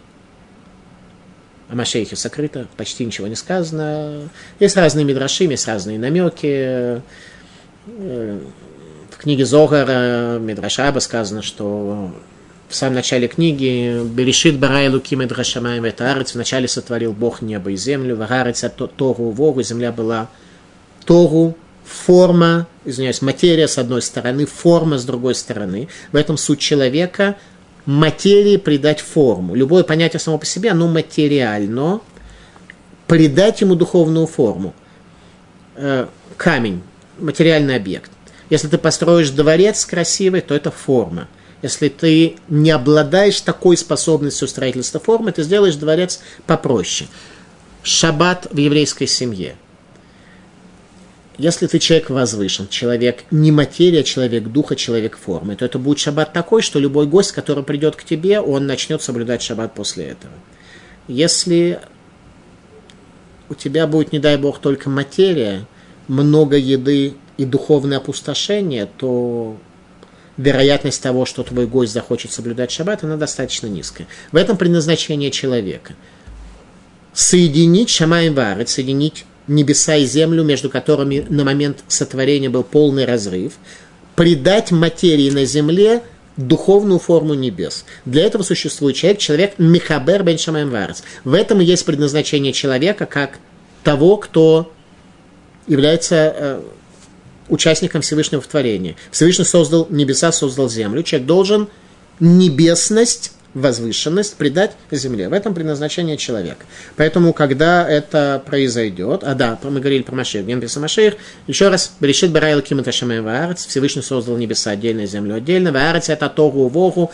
[1.69, 4.29] о Машейхе сокрыто, почти ничего не сказано.
[4.59, 7.01] Есть разные мидраши, есть разные намеки.
[7.85, 12.13] В книге Зогара Мидрашаба сказано, что
[12.71, 17.75] в самом начале книги Берешит Барай Луки Драшамаем это Арец, вначале сотворил Бог небо и
[17.75, 18.63] землю, в Арец
[18.95, 20.29] Тору Вогу, земля была
[21.05, 25.89] Тору, форма, извиняюсь, материя с одной стороны, форма с другой стороны.
[26.13, 27.35] В этом суть человека
[27.85, 29.53] материи придать форму.
[29.53, 31.99] Любое понятие само по себе, оно материально,
[33.07, 34.73] придать ему духовную форму.
[35.75, 36.07] Э,
[36.37, 36.81] камень,
[37.19, 38.11] материальный объект.
[38.49, 41.27] Если ты построишь дворец красивый, то это форма–
[41.61, 47.09] если ты не обладаешь такой способностью строительства формы, ты сделаешь дворец попроще.
[47.83, 49.55] Шаббат в еврейской семье.
[51.37, 56.33] Если ты человек возвышен, человек не материя, человек духа, человек формы, то это будет шаббат
[56.33, 60.33] такой, что любой гость, который придет к тебе, он начнет соблюдать шаббат после этого.
[61.07, 61.79] Если
[63.49, 65.65] у тебя будет, не дай бог, только материя,
[66.07, 69.57] много еды и духовное опустошение, то
[70.41, 74.07] вероятность того, что твой гость захочет соблюдать шаббат, она достаточно низкая.
[74.31, 75.93] В этом предназначение человека.
[77.13, 83.53] Соединить шамай варит, соединить небеса и землю, между которыми на момент сотворения был полный разрыв,
[84.15, 86.01] придать материи на земле
[86.37, 87.85] духовную форму небес.
[88.05, 91.03] Для этого существует человек, человек Михабер бен Шамаем Варец.
[91.23, 93.37] В этом и есть предназначение человека как
[93.83, 94.71] того, кто
[95.67, 96.61] является э,
[97.51, 98.97] участником Всевышнего в творении.
[99.11, 101.03] Всевышний создал небеса, создал землю.
[101.03, 101.67] Человек должен
[102.19, 105.27] небесность, возвышенность придать земле.
[105.27, 106.65] В этом предназначение человека.
[106.95, 111.93] Поэтому, когда это произойдет, а да, мы говорили про Машир, где написано Машир, еще раз,
[111.99, 117.11] решит Барайл Кимата Ваарец, Всевышний создал небеса отдельно, землю отдельно, Ваарец это Тогу, Вогу,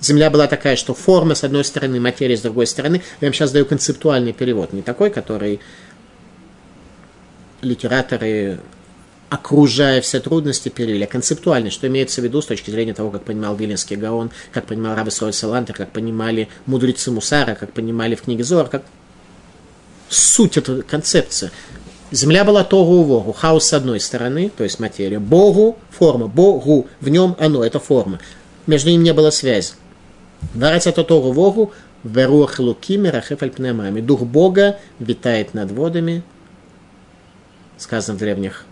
[0.00, 3.02] Земля была такая, что форма с одной стороны, материя с другой стороны.
[3.20, 5.60] Я вам сейчас даю концептуальный перевод, не такой, который
[7.62, 8.60] литераторы
[9.30, 11.06] окружая все трудности, перевели.
[11.06, 14.94] Концептуально, что имеется в виду с точки зрения того, как понимал Виленский Гаон, как понимал
[14.94, 18.82] Раби Срой Салантер, как понимали мудрецы Мусара, как понимали в книге Зор, как
[20.08, 21.50] суть этой концепции.
[22.10, 27.08] Земля была Тогу Вогу, хаос с одной стороны, то есть материя, Богу форма, Богу, в
[27.10, 28.18] нем оно, это форма.
[28.66, 29.74] Между ними не было связи.
[30.54, 34.00] Варать это Тогу Вогу, Веруах Лукими, Рахеф Альпнемами.
[34.00, 36.22] Дух Бога витает над водами,
[37.76, 38.64] сказано в древних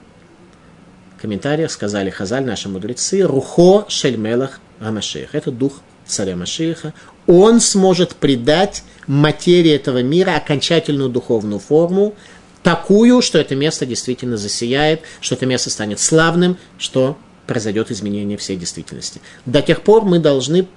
[1.26, 5.34] комментариях сказали Хазаль, наши мудрецы, Рухо Шельмелах Амашех.
[5.34, 6.94] Это дух царя Машиха.
[7.26, 12.14] Он сможет придать материи этого мира окончательную духовную форму,
[12.62, 18.56] такую, что это место действительно засияет, что это место станет славным, что произойдет изменение всей
[18.56, 19.20] действительности.
[19.46, 20.68] До тех пор мы должны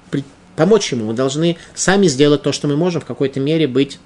[0.56, 4.00] помочь ему, мы должны сами сделать то, что мы можем, в какой-то мере быть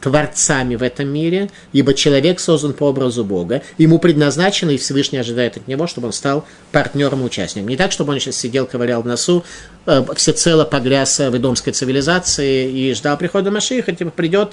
[0.00, 5.56] творцами в этом мире, ибо человек создан по образу Бога, ему предназначено, и Всевышний ожидает
[5.56, 7.68] от него, чтобы он стал партнером и участником.
[7.68, 9.44] Не так, чтобы он сейчас сидел, ковырял в носу,
[9.86, 14.52] э, всецело погряз в идомской цивилизации и ждал прихода Машиха, типа придет,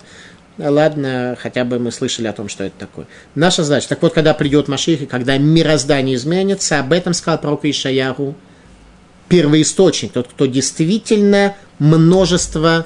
[0.58, 3.08] ладно, хотя бы мы слышали о том, что это такое.
[3.36, 7.66] Наша задача, так вот, когда придет Маших, и когда мироздание изменится, об этом сказал пророк
[7.66, 8.36] Ишаяру,
[9.30, 12.86] первоисточник, тот, кто действительно множество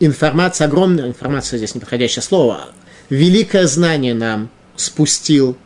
[0.00, 2.70] информация, огромная информация здесь неподходящее слово,
[3.08, 5.56] великое знание нам спустил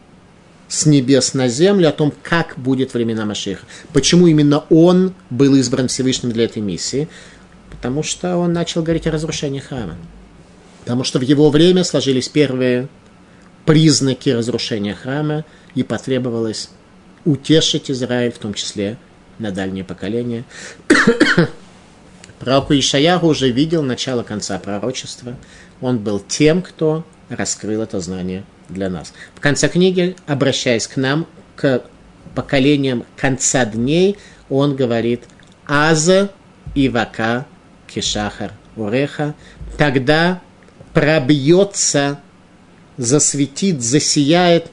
[0.68, 3.64] с небес на землю о том, как будет времена Машеха.
[3.92, 7.08] Почему именно он был избран Всевышним для этой миссии?
[7.70, 9.96] Потому что он начал говорить о разрушении храма.
[10.80, 12.88] Потому что в его время сложились первые
[13.64, 15.44] признаки разрушения храма,
[15.74, 16.70] и потребовалось
[17.24, 18.98] утешить Израиль, в том числе
[19.38, 20.44] на дальнее поколение.
[22.44, 25.34] Пророк Ишаяху уже видел начало конца пророчества.
[25.80, 29.14] Он был тем, кто раскрыл это знание для нас.
[29.34, 31.26] В конце книги, обращаясь к нам,
[31.56, 31.82] к
[32.34, 34.18] поколениям конца дней,
[34.50, 35.22] он говорит
[35.66, 36.30] «Аза
[36.74, 37.46] и вака
[37.86, 39.34] кишахар уреха».
[39.78, 40.42] Тогда
[40.92, 42.20] пробьется,
[42.98, 44.66] засветит, засияет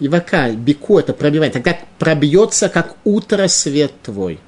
[0.00, 1.52] Ивака, бику это пробивает.
[1.52, 4.40] Тогда пробьется, как утро свет твой.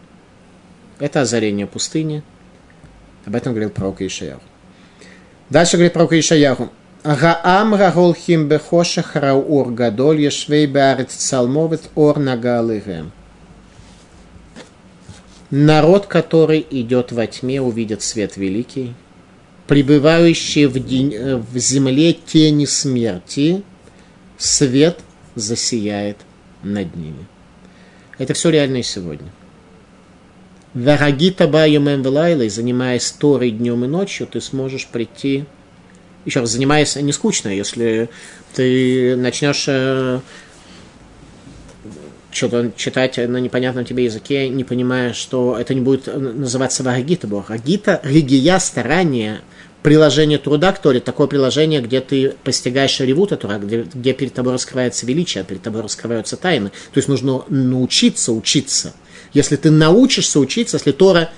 [0.98, 2.22] Это озарение пустыни.
[3.26, 4.42] Об этом говорил пророк Ишаяху.
[5.50, 6.70] Дальше говорит пророк Ишаяху.
[7.02, 13.12] Раам раголхим бехошах раур гадоль ешвей баарет цалмовет ор нагалыгэм.
[15.50, 18.94] Народ, который идет во тьме, увидит свет великий,
[19.66, 23.62] пребывающий в, день, в земле тени смерти,
[24.38, 25.00] свет
[25.34, 26.16] засияет
[26.62, 27.26] над ними.
[28.18, 29.30] Это все реально сегодня.
[30.74, 35.44] Варагита баюмем велайлой, занимаясь Торой днем и ночью, ты сможешь прийти
[36.24, 38.08] еще раз, занимаясь не скучно, если
[38.54, 40.20] ты начнешь э,
[42.30, 47.50] что-то читать на непонятном тебе языке, не понимая, что это не будет называться варагита Бог.
[47.50, 49.42] Агита, ригия, старание,
[49.82, 54.54] приложение труда к Торе, такое приложение, где ты постигаешь ревута Тора, где, где перед тобой
[54.54, 56.70] раскрывается величие, перед тобой раскрываются тайны.
[56.70, 58.94] То есть нужно научиться учиться.
[59.34, 61.30] Если ты научишься учиться, если Тора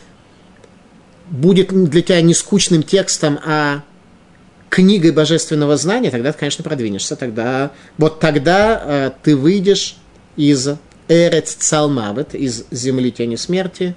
[1.31, 3.83] будет для тебя не скучным текстом, а
[4.69, 7.17] книгой божественного знания, тогда ты, конечно, продвинешься.
[7.17, 9.97] Тогда, вот тогда э, ты выйдешь
[10.37, 10.69] из
[11.09, 13.97] Эрец Цалмавет, из земли тени смерти,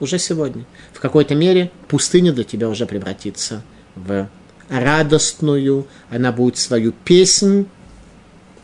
[0.00, 0.66] уже сегодня.
[0.92, 3.62] В какой-то мере пустыня для тебя уже превратится
[3.94, 4.28] в
[4.68, 7.68] радостную, она будет свою песнь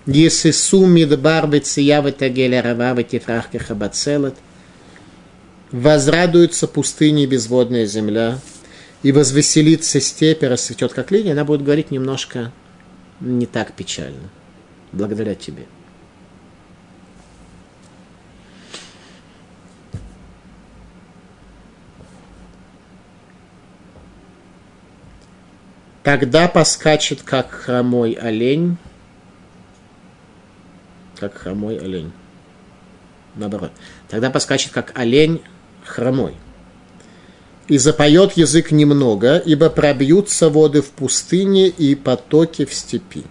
[0.06, 4.34] если сумит барбицы явы геля рава тифрахка хабацелет,
[5.72, 8.38] возрадуется пустыня и безводная земля,
[9.02, 12.52] и возвеселится степь, и расцветет как линия, она будет говорить немножко
[13.20, 14.28] не так печально.
[14.92, 15.64] Благодаря тебе.
[26.02, 28.76] Тогда поскачет, как хромой олень,
[31.16, 32.12] как хромой олень.
[33.36, 33.70] Наоборот.
[34.08, 35.42] Тогда поскачет, как олень
[35.92, 36.34] хромой
[37.68, 43.24] и запоет язык немного, ибо пробьются воды в пустыне и потоки в степи.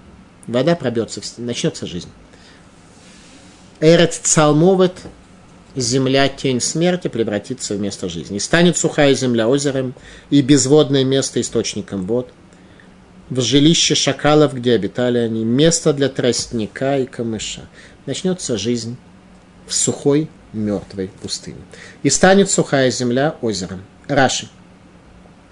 [0.47, 2.09] Вода пробьется, начнется жизнь.
[3.79, 4.93] Эрет Цалмовет,
[5.75, 8.37] земля тень смерти, превратится в место жизни.
[8.37, 9.93] И станет сухая земля озером,
[10.29, 12.31] и безводное место источником вод.
[13.29, 17.69] В жилище шакалов, где обитали они, место для тростника и камыша.
[18.05, 18.97] Начнется жизнь
[19.67, 21.61] в сухой, мертвой пустыне.
[22.03, 23.83] И станет сухая земля озером.
[24.07, 24.49] Раши.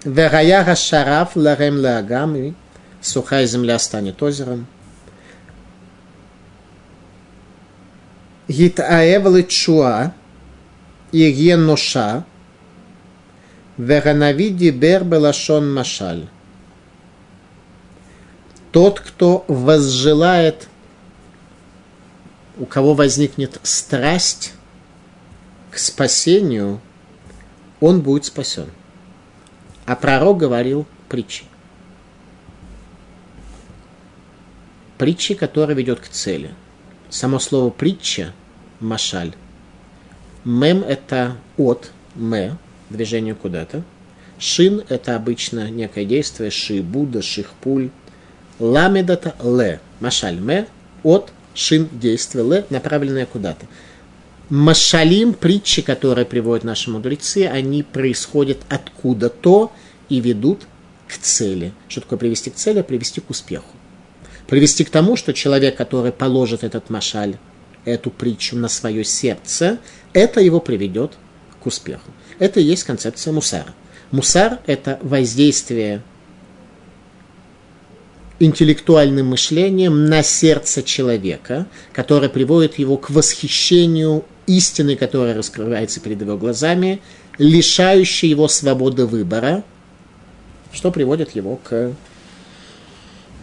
[0.04, 2.54] Верая шараф ларем лагам, и
[3.00, 4.66] сухая земля станет озером.
[8.48, 10.12] Гитаев личуа,
[11.12, 12.24] и ноша,
[13.76, 16.28] Веранави дибер белашон машаль.
[18.72, 20.68] Тот, кто возжелает,
[22.58, 24.52] у кого возникнет страсть
[25.84, 26.80] спасению–
[27.80, 28.66] он будет спасен.
[29.86, 31.44] А пророк говорил притчи.
[34.98, 36.54] Притчи, которая ведет к цели.
[37.08, 38.34] Само слово притча,
[38.80, 39.34] машаль.
[40.44, 42.56] Мем– это от, ме,
[42.90, 43.82] движение куда-то.
[44.38, 47.90] Шин– это обычно некое действие, ши, Будда, шихпуль.
[48.58, 50.66] Ламед– это ле, машаль, ме,
[51.02, 53.66] от, шин, действие, ле, направленное куда-то.
[54.50, 59.70] Машалим, притчи, которые приводят наши мудрецы, они происходят откуда-то
[60.08, 60.62] и ведут
[61.06, 61.72] к цели.
[61.88, 62.82] Что такое привести к цели?
[62.82, 63.76] Привести к успеху.
[64.48, 67.36] Привести к тому, что человек, который положит этот машаль,
[67.84, 69.78] эту притчу на свое сердце,
[70.12, 71.12] это его приведет
[71.62, 72.10] к успеху.
[72.40, 73.72] Это и есть концепция мусара.
[74.10, 76.02] Мусар– это воздействие
[78.40, 84.24] интеллектуальным мышлением на сердце человека, которое приводит его к восхищению
[84.56, 87.00] истины, которая раскрывается перед его глазами,
[87.38, 89.62] лишающей его свободы выбора,
[90.72, 91.92] что приводит его к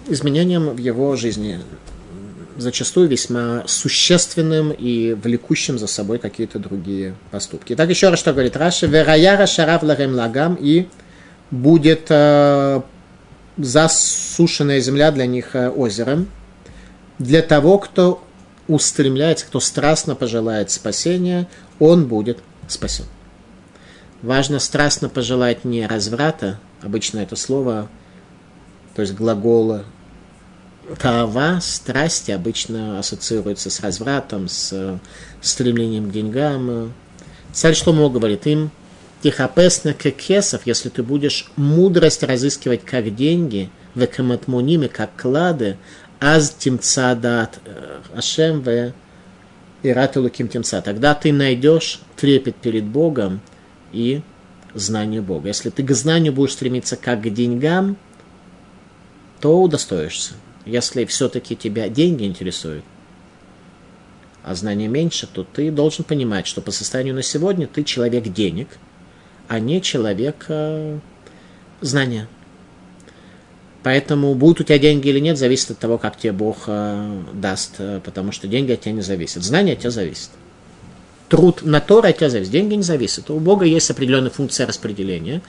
[0.07, 1.59] изменением в его жизни,
[2.57, 7.75] зачастую весьма существенным и влекущим за собой какие-то другие поступки.
[7.75, 10.87] Так еще раз, что говорит Раши, «Вераяра шарав лагем лагам» и
[11.51, 12.81] будет э,
[13.57, 16.29] засушенная земля для них э, озером,
[17.19, 18.23] для того, кто
[18.67, 21.47] устремляется, кто страстно пожелает спасения,
[21.79, 23.05] он будет спасен.
[24.21, 27.87] Важно страстно пожелать не разврата, обычно это слово,
[28.95, 29.85] то есть глагола
[30.99, 34.99] Тава, страсти обычно ассоциируется с развратом, с
[35.41, 36.93] стремлением к деньгам.
[37.51, 38.71] Царь Шломо говорит им,
[39.21, 45.77] тихопесно кекесов, если ты будешь мудрость разыскивать как деньги, векаматмуними, как клады,
[46.19, 47.59] аз тимца дат
[48.15, 48.93] ашем в
[49.83, 50.81] иратулу ким тимца.
[50.81, 53.41] Тогда ты найдешь трепет перед Богом
[53.91, 54.21] и
[54.73, 55.47] знание Бога.
[55.47, 57.97] Если ты к знанию будешь стремиться как к деньгам,
[59.39, 60.33] то удостоишься.
[60.65, 62.83] Если все-таки тебя деньги интересуют,
[64.43, 68.67] а знания меньше, то ты должен понимать, что по состоянию на сегодня ты человек денег,
[69.47, 70.99] а не человек э,
[71.81, 72.27] знания.
[73.87, 77.75] Поэтому будут у тебя деньги или нет, зависит от того, как тебе Бог э, даст,
[77.77, 79.43] э, потому что деньги от тебя не зависят.
[79.43, 80.31] Знания от тебя зависят.
[81.29, 83.29] Труд на Тора от тебя зависит, деньги не зависят.
[83.29, 85.41] У Бога есть определенная функция распределения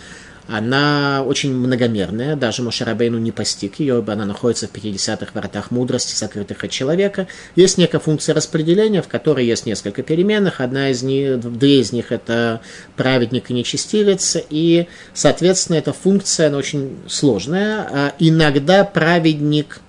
[0.48, 6.64] она очень многомерная, даже Мошарабейну не постиг ее, она находится в 50-х воротах мудрости, сокрытых
[6.64, 7.26] от человека.
[7.54, 12.12] Есть некая функция распределения, в которой есть несколько переменных, одна из них, две из них
[12.12, 12.62] это
[12.96, 17.86] праведник и нечестивец, и, соответственно, эта функция, она очень сложная.
[17.90, 19.80] А иногда праведник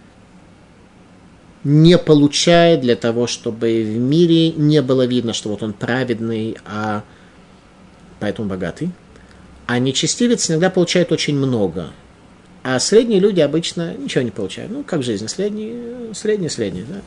[1.63, 7.03] не получает для того, чтобы в мире не было видно, что вот он праведный, а
[8.19, 8.91] поэтому богатый
[9.69, 11.91] а нечестивец иногда получает очень много.
[12.63, 14.71] А средние люди обычно ничего не получают.
[14.71, 16.85] Ну, как в жизни, средний, средний, средний.
[16.89, 17.01] Да?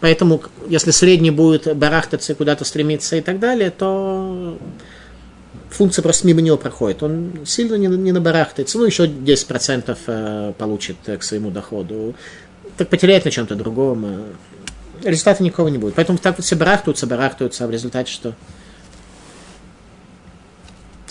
[0.00, 4.58] Поэтому, если средний будет барахтаться куда-то стремиться и так далее, то
[5.70, 7.02] функция просто мимо него проходит.
[7.02, 8.76] Он сильно не, не набарахтается.
[8.76, 12.14] Ну, еще 10% э, получит к своему доходу.
[12.76, 14.26] Так потеряет на чем-то другом.
[15.02, 15.94] Результата никакого не будет.
[15.94, 18.34] Поэтому так вот все барахтаются, барахтаются, а в результате что?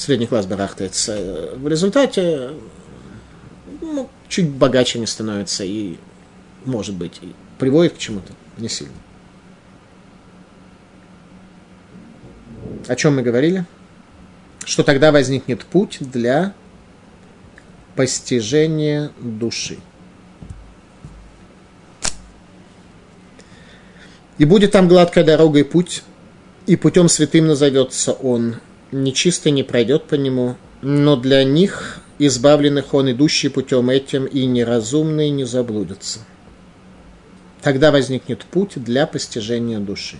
[0.03, 1.51] Средний класс барахтается.
[1.55, 2.51] В результате
[3.81, 5.95] ну, чуть богаче не становится и,
[6.65, 8.93] может быть, и приводит к чему-то не сильно.
[12.87, 13.65] О чем мы говорили?
[14.65, 16.53] Что тогда возникнет путь для
[17.95, 19.77] постижения души.
[24.37, 26.03] И будет там гладкая дорога и путь,
[26.65, 28.55] и путем святым назовется он,
[28.93, 35.29] нечистый не пройдет по нему, но для них, избавленных он, идущий путем этим, и неразумные
[35.29, 36.19] не заблудятся.
[37.61, 40.17] Тогда возникнет путь для постижения души.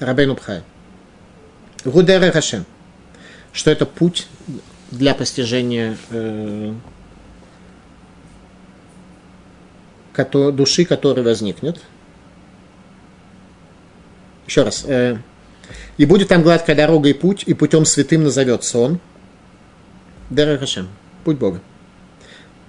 [0.00, 0.62] Рабейну Пхай.
[1.84, 2.66] Гудера Хашем.
[3.52, 4.26] Что это путь
[4.90, 6.74] для постижения э,
[10.52, 11.80] души, который возникнет.
[14.46, 14.84] Еще раз.
[14.86, 15.18] Э,
[15.96, 19.00] и будет там гладкая дорога и путь, и путем святым назовется он.
[20.30, 20.88] Дерахашем,
[21.24, 21.60] путь Бога.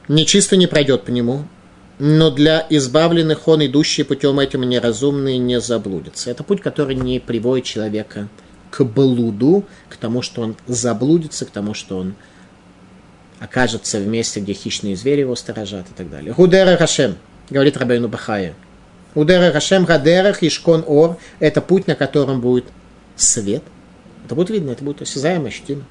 [0.08, 1.45] Нечисто не пройдет по нему,
[1.99, 6.30] но для избавленных он, идущий путем этим неразумный, не заблудится.
[6.30, 8.28] Это путь, который не приводит человека
[8.72, 12.16] к блуду, к тому, что он заблудится, к тому, что он
[13.39, 16.34] окажется в месте, где хищные звери его сторожат и так далее.
[16.34, 17.18] Гудера Хашем,
[17.49, 18.56] говорит Рабейну Бахая.
[19.16, 22.66] Удера Хашем Гадерах Ишкон Ор– это путь, на котором будет
[23.16, 23.64] свет,
[24.26, 25.84] это будет видно, это будет осязаемо, ощутимо.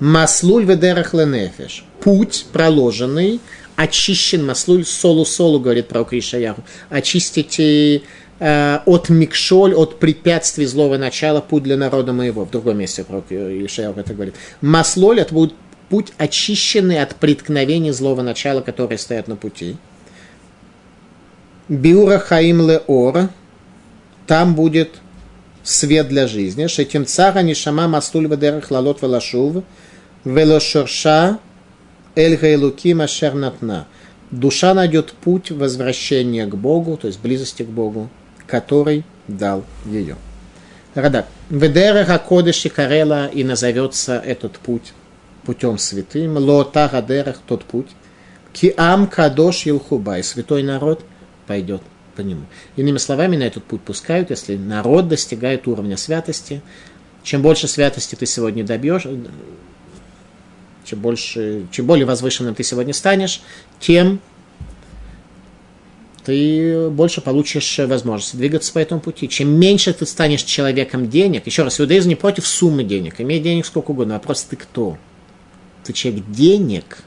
[0.00, 1.84] Маслуль ведерах ленефеш.
[2.00, 3.40] Путь проложенный,
[3.76, 6.62] очищен маслуль, солу-солу, говорит про Ишаяху.
[6.88, 8.02] Очистите
[8.38, 12.44] э, от микшоль, от препятствий злого начала, путь для народа моего.
[12.44, 14.34] В другом месте про Ишаяху это говорит.
[14.60, 15.54] Маслоль, это будет
[15.88, 19.76] путь очищенный от преткновений злого начала, которые стоят на пути.
[21.68, 23.28] Биура хаим леор,
[24.26, 24.90] там будет
[25.62, 26.66] свет для жизни.
[26.66, 29.64] Шетим цара нишама маслуль вадерах лалот валашув,
[30.24, 31.38] велошерша
[32.14, 33.86] эль гайлуким ашер натна.
[34.30, 38.08] Душа найдет путь возвращения к Богу, то есть близости к Богу,
[38.46, 40.16] который дал ее.
[40.94, 41.26] Радак.
[41.50, 44.92] Ведереха кодыши карела и назовется этот путь
[45.44, 46.36] путем святым.
[46.36, 47.88] Лота гадерах тот путь.
[48.52, 50.22] Киам кадош илхубай.
[50.22, 51.04] Святой народ
[51.46, 51.82] пойдет
[52.16, 52.42] по нему.
[52.76, 56.62] Иными словами, на этот путь пускают, если народ достигает уровня святости.
[57.22, 59.06] Чем больше святости ты сегодня добьешь,
[60.84, 63.42] чем, больше, чем более возвышенным ты сегодня станешь,
[63.78, 64.20] тем
[66.24, 69.28] ты больше получишь возможности двигаться по этому пути.
[69.28, 73.66] Чем меньше ты станешь человеком денег, еще раз, иудаизм не против суммы денег, имей денег
[73.66, 74.98] сколько угодно, вопрос ты кто?
[75.84, 76.98] Ты человек денег,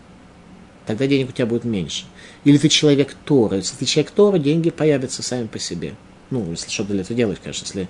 [0.85, 2.05] тогда денег у тебя будет меньше.
[2.43, 3.57] Или ты человек Тора.
[3.57, 5.95] Если ты человек Тора, деньги появятся сами по себе.
[6.29, 7.65] Ну, если что для этого делать, конечно.
[7.65, 7.87] Если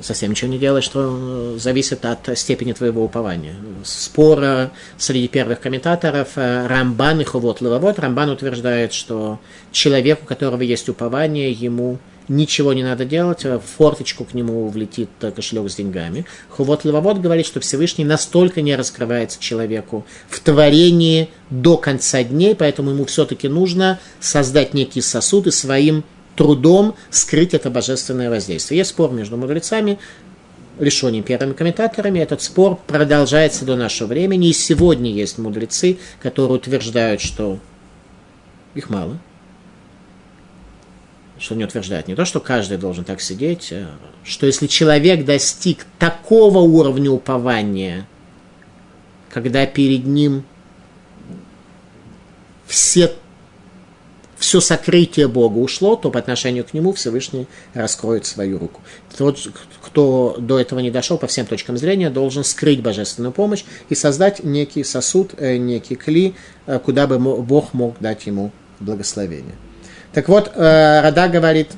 [0.00, 3.54] совсем ничего не делаешь, что э, зависит от степени твоего упования.
[3.84, 7.98] Спора среди первых комментаторов э, Рамбан и Хувот Левовод.
[7.98, 9.38] Рамбан утверждает, что
[9.72, 11.98] человеку, у которого есть упование, ему
[12.30, 16.24] ничего не надо делать, в форточку к нему влетит кошелек с деньгами.
[16.48, 22.92] Хувот Левовод говорит, что Всевышний настолько не раскрывается человеку в творении до конца дней, поэтому
[22.92, 26.04] ему все-таки нужно создать некий сосуд и своим
[26.36, 28.78] трудом скрыть это божественное воздействие.
[28.78, 29.98] Есть спор между мудрецами,
[30.78, 32.20] решением первыми комментаторами.
[32.20, 34.48] Этот спор продолжается до нашего времени.
[34.48, 37.58] И сегодня есть мудрецы, которые утверждают, что
[38.74, 39.18] их мало.
[41.40, 43.88] Что не утверждают не то, что каждый должен так сидеть, а
[44.24, 48.06] что если человек достиг такого уровня упования,
[49.30, 50.44] когда перед ним
[52.66, 53.10] все
[54.40, 58.80] все сокрытие Бога ушло, то по отношению к нему Всевышний раскроет свою руку.
[59.16, 59.38] Тот,
[59.82, 64.42] кто до этого не дошел по всем точкам зрения, должен скрыть божественную помощь и создать
[64.42, 66.34] некий сосуд, э, некий кли,
[66.66, 69.54] э, куда бы Бог мог дать ему благословение.
[70.12, 71.72] Так вот, э, Рада говорит,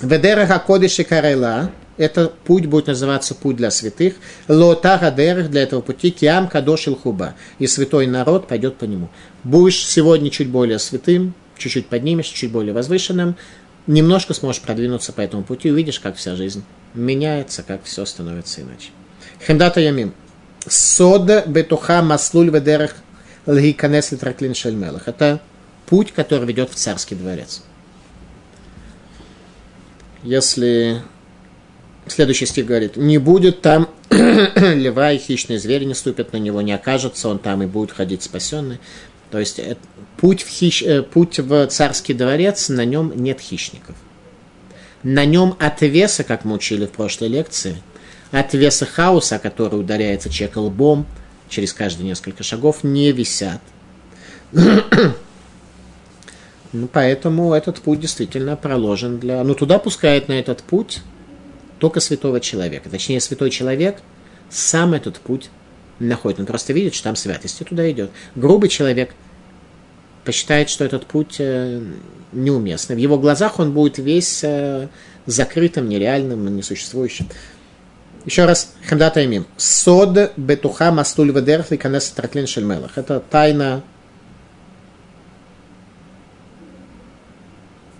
[0.00, 4.14] Ведераха Кодиши Карела, это путь будет называться путь для святых.
[4.46, 7.34] Лотага дерах для этого пути киам кадошил хуба.
[7.58, 9.08] И святой народ пойдет по нему.
[9.44, 13.36] Будешь сегодня чуть более святым, чуть-чуть поднимешь, чуть более возвышенным,
[13.88, 16.64] немножко сможешь продвинуться по этому пути, увидишь, как вся жизнь
[16.94, 18.90] меняется, как все становится иначе.
[19.44, 20.14] Хемдата Ямим.
[20.66, 22.94] Сода бетуха маслуль ведерах
[23.46, 25.08] лгиканес литраклин шельмелах.
[25.08, 25.40] Это
[25.88, 27.62] путь, который ведет в царский дворец.
[30.22, 31.02] Если
[32.06, 36.72] следующий стих говорит, не будет там льва и хищные звери не ступят на него, не
[36.72, 38.78] окажется он там и будет ходить спасенный.
[39.30, 39.76] То есть э,
[40.16, 40.82] путь в, хищ...
[40.82, 43.94] Э, путь в царский дворец, на нем нет хищников.
[45.02, 47.82] На нем от веса, как мы учили в прошлой лекции,
[48.30, 51.06] от веса хаоса, который ударяется человек лбом
[51.48, 53.60] через каждые несколько шагов, не висят.
[56.72, 59.42] Ну, поэтому этот путь действительно проложен для...
[59.42, 61.00] Ну, туда пускает на этот путь
[61.78, 62.90] только святого человека.
[62.90, 63.98] Точнее, святой человек
[64.50, 65.50] сам этот путь
[65.98, 66.40] находит.
[66.40, 68.10] Он просто видит, что там святость, и туда идет.
[68.34, 69.14] Грубый человек
[70.24, 71.80] посчитает, что этот путь э,
[72.32, 72.96] неуместный.
[72.96, 74.88] В его глазах он будет весь э,
[75.26, 77.28] закрытым, нереальным, несуществующим.
[78.26, 79.46] Еще раз, Хамдата Имим.
[79.56, 82.98] Сод бетуха мастуль ведерх ликанес траклин шельмелах.
[82.98, 83.82] Это тайна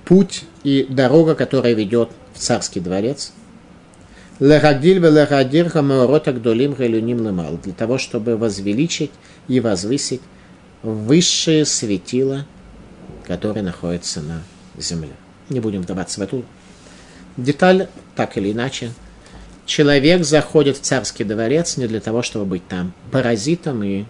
[0.09, 3.33] путь и дорога, которая ведет в царский дворец–
[4.41, 7.59] Лехагдиль велехадир хамеорот агдолим галюним лемал.
[7.59, 9.11] Для того, чтобы возвеличить
[9.49, 10.21] и возвысить
[10.83, 12.47] высшее светило,
[13.27, 14.43] которое находится на
[14.77, 15.11] земле.
[15.49, 16.45] Не будем вдаваться в эту
[17.37, 18.93] деталь, так или иначе.
[19.67, 24.05] Человек заходит в царский дворец не для того, чтобы быть там паразитом и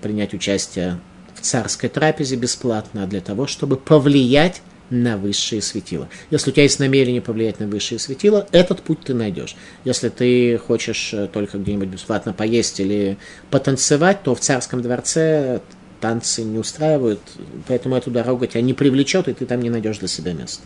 [0.00, 1.00] принять участие
[1.42, 6.08] царской трапезе бесплатно, а для того, чтобы повлиять на высшие светила.
[6.30, 9.56] Если у тебя есть намерение повлиять на высшие светила, этот путь ты найдешь.
[9.84, 13.16] Если ты хочешь э, только где-нибудь бесплатно поесть или
[13.50, 15.60] потанцевать, то в царском дворце
[16.00, 17.20] танцы не устраивают,
[17.66, 20.62] поэтому эту дорогу тебя не привлечет, и ты там не найдешь для себя места.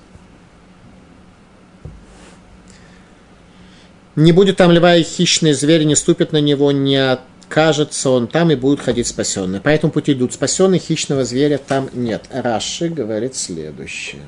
[4.17, 8.27] Не будет там льва и хищные звери, не ступят на него, не от кажется, он
[8.27, 9.61] там и будет ходить спасенный.
[9.61, 12.25] По этому пути идут спасенные, хищного зверя там нет.
[12.31, 14.23] Раши говорит следующее.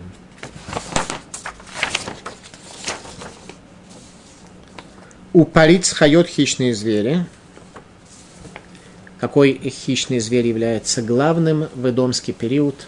[5.33, 7.27] У париц хайот хищные звери.
[9.21, 12.87] Какой хищный зверь является главным в идомский период?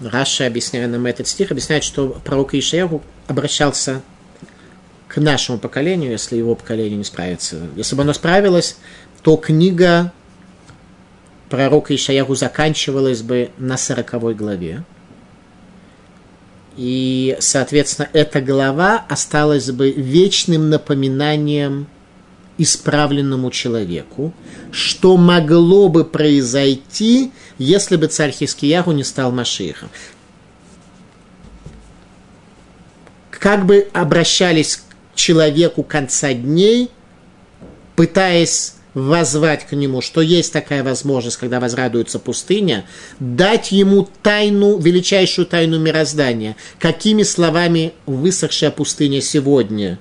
[0.00, 4.02] Раша, объясняя нам этот стих, объясняет, что пророк Ишаеву обращался
[5.10, 7.68] к нашему поколению, если его поколение не справится.
[7.74, 8.76] Если бы оно справилось,
[9.22, 10.12] то книга
[11.48, 14.84] пророка Ишаяху заканчивалась бы на сороковой главе.
[16.76, 21.88] И, соответственно, эта глава осталась бы вечным напоминанием
[22.56, 24.32] исправленному человеку,
[24.70, 29.88] что могло бы произойти, если бы царь Хискияру не стал Машихом.
[33.30, 34.82] Как бы обращались
[35.14, 36.90] человеку конца дней,
[37.96, 42.84] пытаясь возвать к нему, что есть такая возможность, когда возрадуется пустыня,
[43.18, 46.56] дать ему тайну, величайшую тайну мироздания.
[46.78, 49.98] Какими словами высохшая пустыня сегодня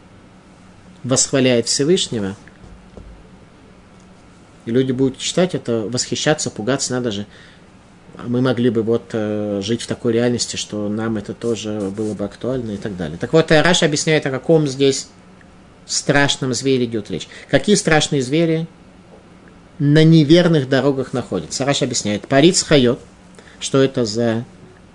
[1.03, 2.35] восхваляет Всевышнего?
[4.65, 7.25] И люди будут читать это, восхищаться, пугаться, надо же.
[8.27, 12.25] Мы могли бы вот э, жить в такой реальности, что нам это тоже было бы
[12.25, 13.17] актуально и так далее.
[13.17, 15.07] Так вот, Раш объясняет, о каком здесь
[15.85, 17.27] страшном звере идет речь.
[17.49, 18.67] Какие страшные звери
[19.79, 21.65] на неверных дорогах находятся?
[21.65, 22.27] Раш объясняет.
[22.27, 22.99] Париц хайот,
[23.59, 24.45] что это за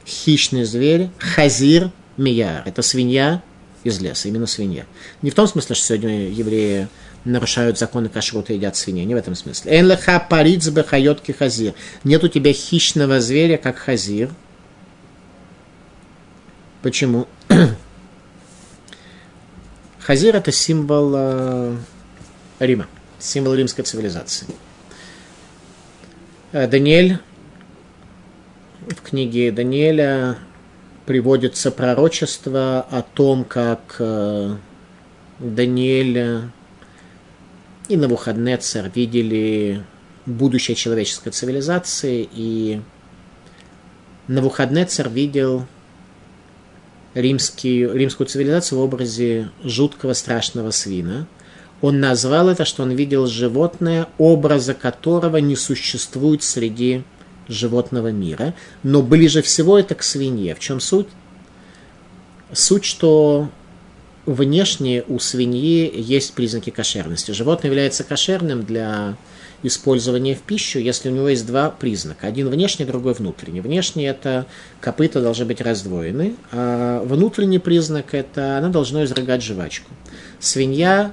[0.07, 3.43] хищный зверь, хазир мияр, это свинья
[3.83, 4.87] из леса, именно свинья.
[5.23, 6.89] Не в том смысле, что сегодня евреи
[7.25, 9.79] нарушают законы кашрута и едят свиней, не в этом смысле.
[9.79, 11.75] Энлеха париц хайотки хазир.
[12.05, 14.31] Нет у тебя хищного зверя, как хазир.
[16.83, 17.27] Почему?
[20.01, 21.77] Хазир– это символ э,
[22.59, 22.87] Рима,
[23.19, 24.49] символ римской цивилизации.
[26.53, 27.21] Э, Даниэль,
[28.87, 30.37] в книге Даниэля
[31.07, 34.57] приводится пророчество о том, как э,
[35.39, 36.51] Даниэль
[37.89, 39.85] и Навуходнецер видели
[40.27, 42.81] будущее человеческой цивилизации, и
[44.27, 45.67] Навуходнецер видел
[47.15, 51.27] римский, римскую цивилизацию в образе жуткого страшного свина.
[51.83, 57.03] Он назвал это, что он видел животное, образа которого не существует среди
[57.49, 58.55] животного мира.
[58.83, 60.55] Но ближе всего это к свинье.
[60.55, 61.09] В чем суть?
[62.53, 63.51] Суть, что
[64.27, 67.33] внешне у свиньи есть признаки кошерности.
[67.33, 69.17] Животное является кошерным для
[69.63, 72.27] использования в пищу, если у него есть два признака.
[72.27, 73.61] Один внешний, другой внутренний.
[73.61, 74.47] Внешний– это
[74.81, 79.91] копыта должны быть раздвоены, а внутренний признак– это она должна изрыгать жвачку.
[80.39, 81.13] Свинья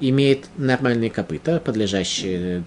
[0.00, 2.64] имеет нормальные копыта, подлежащие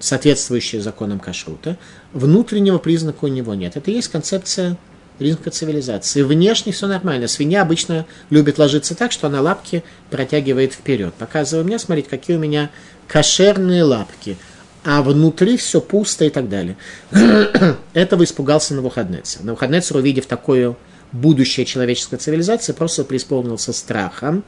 [0.00, 1.78] соответствующие законам кашрута.
[2.12, 3.76] Внутреннего признака у него нет.
[3.76, 4.76] Это и есть концепция
[5.18, 6.22] римской цивилизации.
[6.22, 7.28] Внешне все нормально.
[7.28, 11.14] Свинья обычно любит ложиться так, что она лапки протягивает вперед.
[11.14, 12.70] Показывая мне, смотрите, какие у меня
[13.06, 14.36] кошерные лапки–
[14.84, 16.76] а внутри все пусто и так далее.
[17.92, 19.44] Этого испугался Навуходнецер.
[19.44, 20.76] Навуходнецер, увидев такое
[21.12, 24.44] будущее человеческой цивилизации, просто преисполнился страхом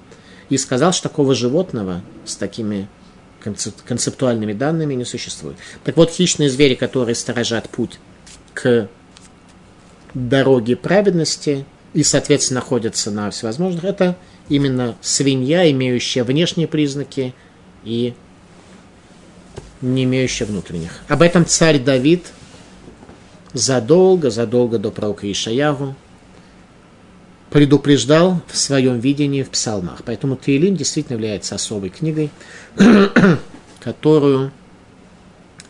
[0.49, 2.89] и сказал, что такого животного с такими
[3.87, 5.57] концептуальными данными не существует.
[5.85, 7.99] Так вот, хищные звери, которые сторожат путь
[8.55, 8.89] к
[10.15, 14.17] дороге праведности и, соответственно, находятся на всевозможных, это
[14.49, 17.35] именно свинья, имеющая внешние признаки
[17.85, 18.15] и
[19.81, 21.03] не имеющая внутренних.
[21.09, 22.27] Об этом царь Давид
[23.53, 25.95] задолго, задолго до пророка Ишаягу
[27.51, 30.03] предупреждал в своем видении в псалмах.
[30.05, 32.31] Поэтому Таилим действительно является особой книгой,
[33.81, 34.51] которую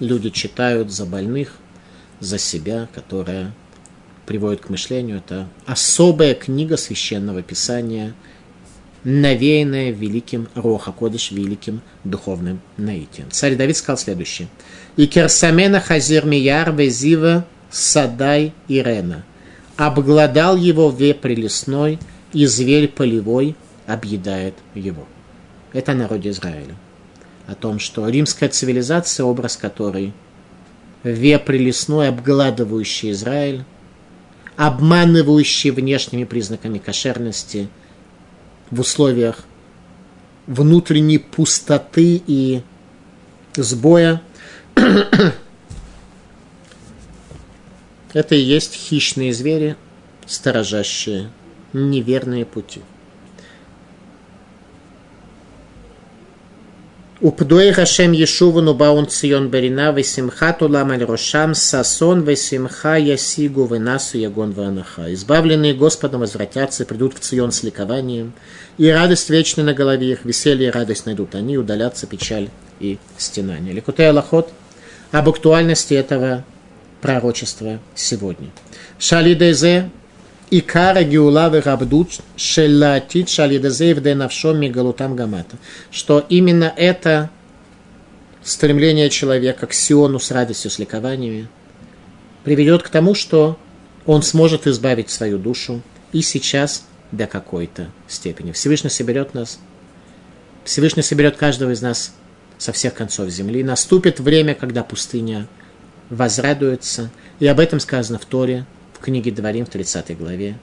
[0.01, 1.57] люди читают за больных,
[2.21, 3.53] за себя, которая
[4.27, 5.19] приводит к мышлению.
[5.19, 8.15] Это особая книга священного писания–
[9.05, 13.31] навеянное великим Роха Кодыш, великим духовным наитием.
[13.31, 14.49] Царь Давид сказал следующее.
[14.97, 19.25] «И керсамена хазир мияр везива садай ирена.
[19.77, 21.99] Обглодал его вепрь лесной,
[22.33, 23.55] и зверь полевой
[23.87, 25.07] объедает его».
[25.73, 26.75] Это о народе Израиля.
[27.47, 30.15] О том, что римская цивилизация, образ которой
[31.03, 33.65] вепрь лесной, обгладывающий Израиль,
[34.57, 37.69] обманывающий внешними признаками кошерности–
[38.71, 39.45] в условиях
[40.47, 42.63] внутренней пустоты и
[43.55, 44.23] сбоя.
[48.13, 49.77] Это и есть хищные звери,
[50.27, 51.31] сторожащие
[51.73, 52.83] неверные пути.
[57.25, 64.53] Упдуэй Хашем Ешуву Баун Цион Берина Весимха Тулам Аль Рошам Сасон Весимха Ясигу Венасу Ягон
[64.53, 65.11] Ванаха.
[65.15, 68.35] Избавленные Господом возвратятся и придут в Цион с ликованием,
[68.77, 73.73] и радость вечная на голове их, веселье и радость найдут они, удалятся печаль и стенание.
[73.73, 74.51] Ликутей Аллахот
[75.11, 76.45] об актуальности этого
[77.01, 78.51] пророчества сегодня.
[78.99, 79.89] Шали Дезе
[80.57, 85.57] Икара Геулавы Рабдут Шелатит Шалидазеев Денавшом Мегалутам Гамата.
[85.91, 87.29] Что именно это
[88.45, 91.49] стремление человека к Сиону с радостью, с ликованиями
[92.45, 93.59] приведет к тому, что
[94.07, 95.83] он сможет избавить свою душу
[96.13, 98.53] и сейчас до какой-то степени.
[98.53, 99.59] Всевышний соберет нас,
[100.63, 102.15] Всевышний соберет каждого из нас
[102.59, 103.65] со всех концов земли.
[103.65, 105.49] Наступит время, когда пустыня
[106.11, 108.67] возрадуется, и об этом сказано в Торе,
[109.05, 110.59] книге Дворим в 30 главе.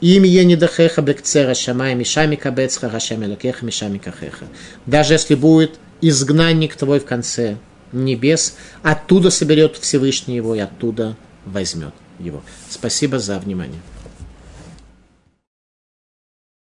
[0.00, 4.46] Им е недахеха бекцера шамай мишами кабецха рашами лакеха мишами кахеха.
[4.86, 7.56] Даже если будет изгнанник твой в конце
[7.92, 11.16] небес, оттуда соберет Всевышний его и оттуда
[11.46, 12.42] возьмет его.
[12.68, 13.80] Спасибо за внимание.